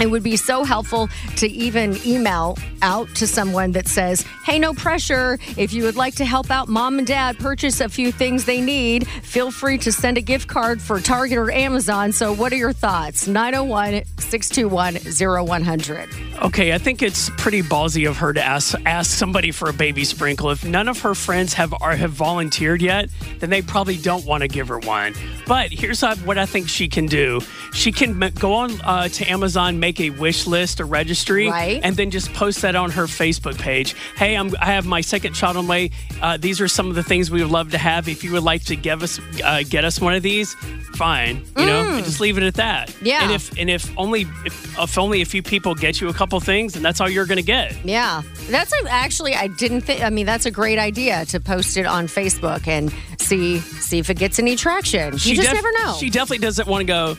It 0.00 0.10
would 0.10 0.22
be 0.22 0.36
so 0.36 0.64
helpful 0.64 1.08
to 1.36 1.46
even 1.46 1.96
email 2.06 2.56
out 2.82 3.14
to 3.16 3.26
someone 3.26 3.72
that 3.72 3.86
says, 3.86 4.22
Hey, 4.44 4.58
no 4.58 4.72
pressure. 4.72 5.38
If 5.56 5.72
you 5.72 5.84
would 5.84 5.96
like 5.96 6.14
to 6.16 6.24
help 6.24 6.50
out 6.50 6.68
mom 6.68 6.98
and 6.98 7.06
dad 7.06 7.38
purchase 7.38 7.80
a 7.80 7.88
few 7.88 8.10
things 8.10 8.46
they 8.46 8.60
need, 8.60 9.06
feel 9.06 9.50
free 9.50 9.76
to 9.78 9.92
send 9.92 10.16
a 10.16 10.22
gift 10.22 10.48
card 10.48 10.80
for 10.80 11.00
Target 11.00 11.36
or 11.38 11.50
Amazon. 11.50 12.12
So, 12.12 12.32
what 12.32 12.52
are 12.52 12.56
your 12.56 12.72
thoughts? 12.72 13.26
901 13.26 14.04
621 14.18 15.36
0100. 15.36 16.08
Okay, 16.42 16.72
I 16.72 16.78
think 16.78 17.02
it's 17.02 17.28
pretty 17.36 17.62
ballsy 17.62 18.08
of 18.08 18.16
her 18.16 18.32
to 18.32 18.42
ask 18.42 18.74
ask 18.86 19.10
somebody 19.10 19.50
for 19.50 19.68
a 19.68 19.72
baby 19.72 20.04
sprinkle. 20.04 20.50
If 20.50 20.64
none 20.64 20.88
of 20.88 21.00
her 21.00 21.14
friends 21.14 21.52
have 21.54 21.74
are, 21.82 21.94
have 21.94 22.12
volunteered 22.12 22.80
yet, 22.80 23.10
then 23.40 23.50
they 23.50 23.60
probably 23.60 23.96
don't 23.96 24.24
want 24.24 24.42
to 24.42 24.48
give 24.48 24.68
her 24.68 24.78
one. 24.78 25.14
But 25.46 25.70
here's 25.70 26.02
what 26.02 26.38
I 26.38 26.46
think 26.46 26.68
she 26.68 26.88
can 26.88 27.06
do. 27.06 27.40
She 27.72 27.92
can 27.92 28.18
go 28.38 28.54
on 28.54 28.80
uh, 28.82 29.08
to 29.08 29.24
Amazon, 29.26 29.80
make 29.80 29.89
a 29.98 30.10
wish 30.10 30.46
list, 30.46 30.78
a 30.78 30.84
registry, 30.84 31.48
Right. 31.48 31.80
and 31.82 31.96
then 31.96 32.10
just 32.10 32.32
post 32.34 32.60
that 32.62 32.76
on 32.76 32.90
her 32.90 33.04
Facebook 33.04 33.58
page. 33.58 33.94
Hey, 34.16 34.36
I'm, 34.36 34.54
I 34.60 34.66
have 34.66 34.86
my 34.86 35.00
second 35.00 35.32
child 35.32 35.56
on 35.56 35.64
the 35.64 35.70
way. 35.70 35.90
Uh, 36.20 36.36
these 36.36 36.60
are 36.60 36.68
some 36.68 36.88
of 36.90 36.94
the 36.94 37.02
things 37.02 37.30
we 37.30 37.42
would 37.42 37.50
love 37.50 37.70
to 37.70 37.78
have. 37.78 38.08
If 38.08 38.22
you 38.22 38.32
would 38.32 38.42
like 38.44 38.64
to 38.66 38.76
give 38.76 39.02
us 39.02 39.18
uh, 39.42 39.62
get 39.68 39.84
us 39.84 40.00
one 40.00 40.14
of 40.14 40.22
these, 40.22 40.54
fine. 40.94 41.42
You 41.56 41.66
know, 41.66 42.00
just 42.00 42.20
leave 42.20 42.36
it 42.36 42.44
at 42.44 42.54
that. 42.54 42.94
Yeah. 43.02 43.22
And 43.24 43.32
if 43.32 43.58
and 43.58 43.70
if 43.70 43.90
only 43.98 44.22
if, 44.44 44.78
if 44.78 44.98
only 44.98 45.22
a 45.22 45.24
few 45.24 45.42
people 45.42 45.74
get 45.74 46.00
you 46.00 46.08
a 46.08 46.12
couple 46.14 46.38
things, 46.40 46.76
and 46.76 46.84
that's 46.84 47.00
all 47.00 47.08
you're 47.08 47.26
going 47.26 47.38
to 47.38 47.42
get. 47.42 47.74
Yeah, 47.84 48.22
that's 48.50 48.72
a, 48.72 48.90
actually 48.90 49.34
I 49.34 49.46
didn't 49.46 49.80
think. 49.80 50.02
I 50.02 50.10
mean, 50.10 50.26
that's 50.26 50.44
a 50.46 50.50
great 50.50 50.78
idea 50.78 51.24
to 51.26 51.40
post 51.40 51.76
it 51.78 51.86
on 51.86 52.06
Facebook 52.06 52.68
and 52.68 52.92
see 53.18 53.58
see 53.60 53.98
if 53.98 54.10
it 54.10 54.18
gets 54.18 54.38
any 54.38 54.56
traction. 54.56 55.12
you 55.14 55.34
just 55.34 55.40
def- 55.42 55.54
never 55.54 55.72
know. 55.72 55.94
She 55.98 56.10
definitely 56.10 56.38
doesn't 56.44 56.68
want 56.68 56.82
to 56.82 56.86
go. 56.86 57.16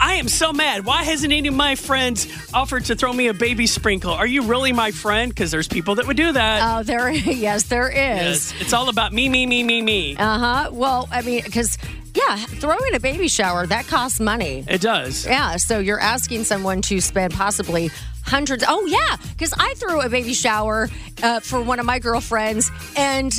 I 0.00 0.14
am 0.14 0.28
so 0.28 0.52
mad. 0.52 0.84
Why 0.84 1.02
hasn't 1.02 1.32
any 1.32 1.48
of 1.48 1.54
my 1.54 1.74
friends 1.74 2.26
offered 2.54 2.84
to 2.86 2.94
throw 2.94 3.12
me 3.12 3.28
a 3.28 3.34
baby 3.34 3.66
sprinkle? 3.66 4.12
Are 4.12 4.26
you 4.26 4.42
really 4.42 4.72
my 4.72 4.90
friend? 4.90 5.30
Because 5.30 5.50
there's 5.50 5.68
people 5.68 5.96
that 5.96 6.06
would 6.06 6.16
do 6.16 6.32
that. 6.32 6.78
oh, 6.78 6.82
there. 6.82 7.10
Yes, 7.38 7.64
there 7.64 7.88
is. 7.88 7.94
yes, 7.96 8.54
it's 8.60 8.72
all 8.72 8.88
about 8.88 9.12
me, 9.12 9.28
me, 9.28 9.46
me, 9.46 9.62
me, 9.62 9.82
me. 9.82 10.16
Uh 10.16 10.38
huh. 10.38 10.70
Well, 10.72 11.08
I 11.10 11.22
mean, 11.22 11.42
because 11.44 11.78
yeah, 12.14 12.36
throwing 12.36 12.94
a 12.94 13.00
baby 13.00 13.28
shower 13.28 13.66
that 13.66 13.86
costs 13.86 14.18
money. 14.20 14.64
it 14.68 14.80
does. 14.80 15.24
Yeah, 15.26 15.56
so 15.56 15.78
you're 15.78 16.00
asking 16.00 16.44
someone 16.44 16.82
to 16.82 17.00
spend 17.00 17.32
possibly 17.34 17.90
hundreds. 18.24 18.64
Oh 18.66 18.86
yeah, 18.86 19.16
because 19.32 19.52
I 19.58 19.74
threw 19.74 20.00
a 20.00 20.08
baby 20.08 20.34
shower 20.34 20.88
uh, 21.22 21.40
for 21.40 21.60
one 21.60 21.78
of 21.80 21.86
my 21.86 21.98
girlfriends, 21.98 22.70
and 22.96 23.32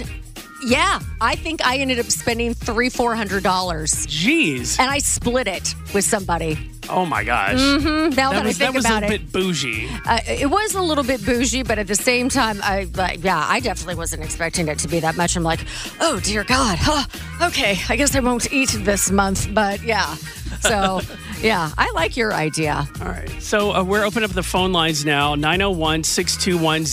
yeah, 0.66 1.00
I 1.22 1.36
think 1.36 1.66
I 1.66 1.78
ended 1.78 2.00
up 2.00 2.06
spending 2.08 2.54
three, 2.54 2.90
four 2.90 3.16
hundred 3.16 3.44
dollars, 3.44 4.06
Jeez. 4.08 4.80
and 4.80 4.90
I 4.90 5.00
split 5.00 5.48
it 5.48 5.74
with 5.94 6.06
somebody. 6.06 6.58
Oh 6.92 7.06
my 7.06 7.24
gosh. 7.24 7.54
Mm-hmm. 7.60 8.16
Now 8.16 8.32
that, 8.32 8.34
That 8.34 8.44
I 8.44 8.48
was, 8.48 8.58
think 8.58 8.72
that 8.72 8.74
was 8.74 8.86
about 8.86 9.04
a 9.04 9.06
it, 9.06 9.10
bit 9.10 9.32
bougie. 9.32 9.88
uh, 10.08 10.20
it 10.28 10.50
was 10.50 10.74
a 10.74 10.82
little 10.82 11.04
bit 11.04 11.24
bougie, 11.24 11.62
but 11.62 11.78
at 11.78 11.86
the 11.86 11.94
same 11.96 12.30
time, 12.30 12.60
I 12.64 12.88
like, 12.96 13.24
yeah, 13.24 13.46
I 13.48 13.60
definitely 13.60 13.94
wasn't 13.96 14.24
expecting 14.24 14.68
it 14.68 14.80
to 14.80 14.88
be 14.88 15.00
that 15.00 15.16
much. 15.16 15.36
I'm 15.36 15.44
like, 15.44 15.60
oh 16.02 16.20
dear 16.20 16.44
God, 16.44 16.80
huh, 16.82 17.06
okay, 17.48 17.78
I 17.90 17.96
guess 17.96 18.16
I 18.16 18.22
won't 18.22 18.52
eat 18.52 18.70
this 18.80 19.12
month, 19.12 19.54
but 19.54 19.84
yeah. 19.84 20.16
So, 20.62 21.02
yeah, 21.42 21.72
I 21.78 21.92
like 21.94 22.18
your 22.18 22.34
idea. 22.34 22.88
All 23.02 23.08
right. 23.08 23.30
So 23.40 23.72
uh, 23.72 23.84
we're 23.84 24.04
opening 24.04 24.28
up 24.28 24.36
the 24.36 24.42
phone 24.44 24.74
lines 24.74 25.06
now 25.06 25.36
901 25.36 26.04
621 26.06 26.86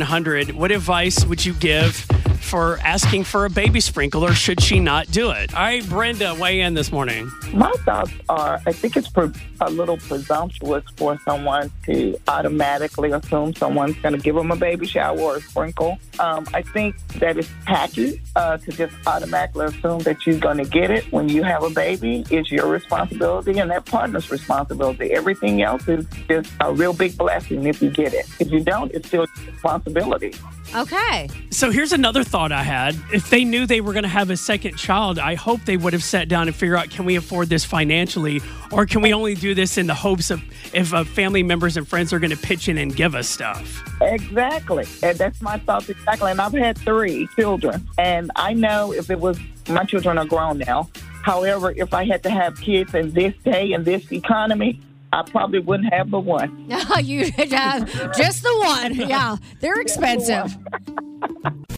0100. 0.00 0.52
What 0.52 0.72
advice 0.72 1.26
would 1.26 1.44
you 1.44 1.52
give 1.52 2.06
for 2.42 2.78
asking 2.78 3.24
for 3.24 3.44
a 3.44 3.50
baby 3.50 3.80
sprinkle 3.80 4.24
or 4.24 4.32
should 4.32 4.60
she 4.62 4.80
not 4.80 5.10
do 5.10 5.30
it? 5.30 5.54
All 5.54 5.62
right, 5.62 5.88
Brenda, 5.88 6.34
weigh 6.34 6.60
in 6.60 6.74
this 6.74 6.92
morning. 6.92 7.30
My 7.52 7.72
thoughts 7.84 8.12
are 8.28 8.60
I 8.66 8.72
think 8.72 8.96
it's 8.96 9.08
pre- 9.08 9.32
a 9.60 9.70
little 9.70 9.96
presumptuous 9.96 10.84
for 10.96 11.18
someone 11.24 11.70
to 11.86 12.16
automatically 12.28 13.12
assume 13.12 13.54
someone's 13.54 13.96
going 13.98 14.14
to 14.14 14.20
give 14.20 14.34
them 14.34 14.50
a 14.50 14.56
baby 14.56 14.86
shower 14.86 15.18
or 15.18 15.36
a 15.36 15.40
sprinkle. 15.40 15.98
Um, 16.18 16.46
I 16.52 16.62
think 16.62 16.96
that 17.18 17.36
it's 17.36 17.48
tacky 17.66 18.20
uh, 18.36 18.58
to 18.58 18.72
just 18.72 18.94
automatically 19.06 19.66
assume 19.66 20.00
that 20.00 20.26
you're 20.26 20.38
going 20.38 20.58
to 20.58 20.64
get 20.64 20.90
it 20.90 21.10
when 21.12 21.28
you 21.28 21.42
have 21.42 21.62
a 21.62 21.70
baby. 21.70 22.24
It's 22.30 22.50
your 22.50 22.66
responsibility 22.66 23.58
and 23.58 23.70
that 23.70 23.86
partner's 23.86 24.30
responsibility. 24.30 25.12
Everything 25.12 25.62
else 25.62 25.86
is 25.88 26.06
just 26.28 26.50
a 26.60 26.72
real 26.72 26.92
big 26.92 27.16
blessing 27.16 27.66
if 27.66 27.80
you 27.82 27.90
get 27.90 28.14
it. 28.14 28.26
If 28.40 28.50
you 28.50 28.60
don't, 28.60 28.90
it's 28.92 29.08
still 29.08 29.26
responsibility. 29.46 30.34
Okay. 30.74 31.28
So 31.50 31.70
here's 31.70 31.92
another 31.92 32.24
thought 32.24 32.50
I 32.50 32.62
had. 32.62 32.96
If 33.12 33.28
they 33.30 33.44
knew 33.44 33.66
they 33.66 33.80
were 33.80 33.92
going 33.92 34.04
to 34.04 34.08
have 34.08 34.30
a 34.30 34.36
second 34.36 34.76
child, 34.76 35.18
I 35.18 35.34
hope 35.34 35.60
they 35.64 35.76
would 35.76 35.92
have 35.92 36.02
sat 36.02 36.28
down 36.28 36.48
and 36.48 36.56
figure 36.56 36.76
out 36.76 36.90
can 36.90 37.04
we 37.04 37.16
afford 37.16 37.48
this 37.48 37.64
financially 37.64 38.40
or 38.70 38.86
can 38.86 39.02
we 39.02 39.12
only 39.12 39.34
do 39.34 39.54
this 39.54 39.76
in 39.76 39.86
the 39.86 39.94
hopes 39.94 40.30
of 40.30 40.42
if 40.72 40.94
uh, 40.94 41.04
family 41.04 41.42
members 41.42 41.76
and 41.76 41.86
friends 41.86 42.12
are 42.12 42.18
going 42.18 42.30
to 42.30 42.36
pitch 42.36 42.68
in 42.68 42.78
and 42.78 42.96
give 42.96 43.14
us 43.14 43.28
stuff. 43.28 43.82
Exactly. 44.00 44.86
And 45.02 45.18
that's 45.18 45.40
my 45.42 45.58
thoughts 45.58 45.88
exactly. 45.88 46.30
And 46.30 46.40
I've 46.40 46.52
had 46.52 46.78
three 46.78 47.28
children. 47.36 47.86
And 47.98 48.30
I 48.36 48.54
know 48.54 48.92
if 48.92 49.10
it 49.10 49.20
was, 49.20 49.38
my 49.68 49.84
children 49.84 50.18
are 50.18 50.24
grown 50.24 50.58
now. 50.58 50.88
However, 51.22 51.72
if 51.76 51.94
I 51.94 52.04
had 52.04 52.22
to 52.24 52.30
have 52.30 52.60
kids 52.60 52.94
in 52.94 53.12
this 53.12 53.34
day 53.44 53.72
and 53.72 53.84
this 53.84 54.10
economy, 54.10 54.80
I 55.12 55.22
probably 55.22 55.58
wouldn't 55.58 55.92
have 55.92 56.10
but 56.10 56.20
one. 56.20 56.66
you 57.02 57.30
have 57.32 58.16
just 58.16 58.42
the 58.42 58.56
one. 58.58 58.94
Yeah, 58.94 59.36
they're 59.60 59.80
expensive. 59.80 60.56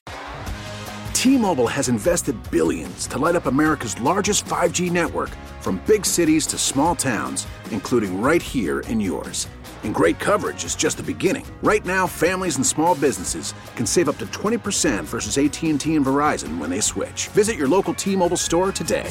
T-Mobile 1.13 1.69
has 1.69 1.89
invested 1.89 2.37
billions 2.51 3.07
to 3.07 3.19
light 3.19 3.35
up 3.35 3.47
America's 3.47 3.99
largest 4.01 4.45
5G 4.45 4.91
network 4.91 5.31
from 5.61 5.83
big 5.87 6.05
cities 6.05 6.47
to 6.49 6.59
small 6.59 6.95
towns, 6.95 7.47
including 7.71 8.21
right 8.21 8.43
here 8.43 8.81
in 8.81 9.01
yours. 9.01 9.49
And 9.85 9.95
great 9.95 10.19
coverage 10.19 10.65
is 10.65 10.77
just 10.77 10.99
the 10.99 11.03
beginning. 11.03 11.47
Right 11.63 11.85
now, 11.85 12.07
families 12.07 12.57
and 12.57 12.67
small 12.67 12.95
businesses 12.95 13.55
can 13.75 13.87
save 13.87 14.09
up 14.11 14.19
to 14.19 14.27
20% 14.27 15.05
versus 15.05 15.39
AT&T 15.39 15.71
and 15.71 15.81
Verizon 15.81 16.59
when 16.59 16.69
they 16.69 16.81
switch. 16.81 17.29
Visit 17.29 17.57
your 17.57 17.69
local 17.69 17.95
T-Mobile 17.95 18.37
store 18.37 18.71
today. 18.71 19.11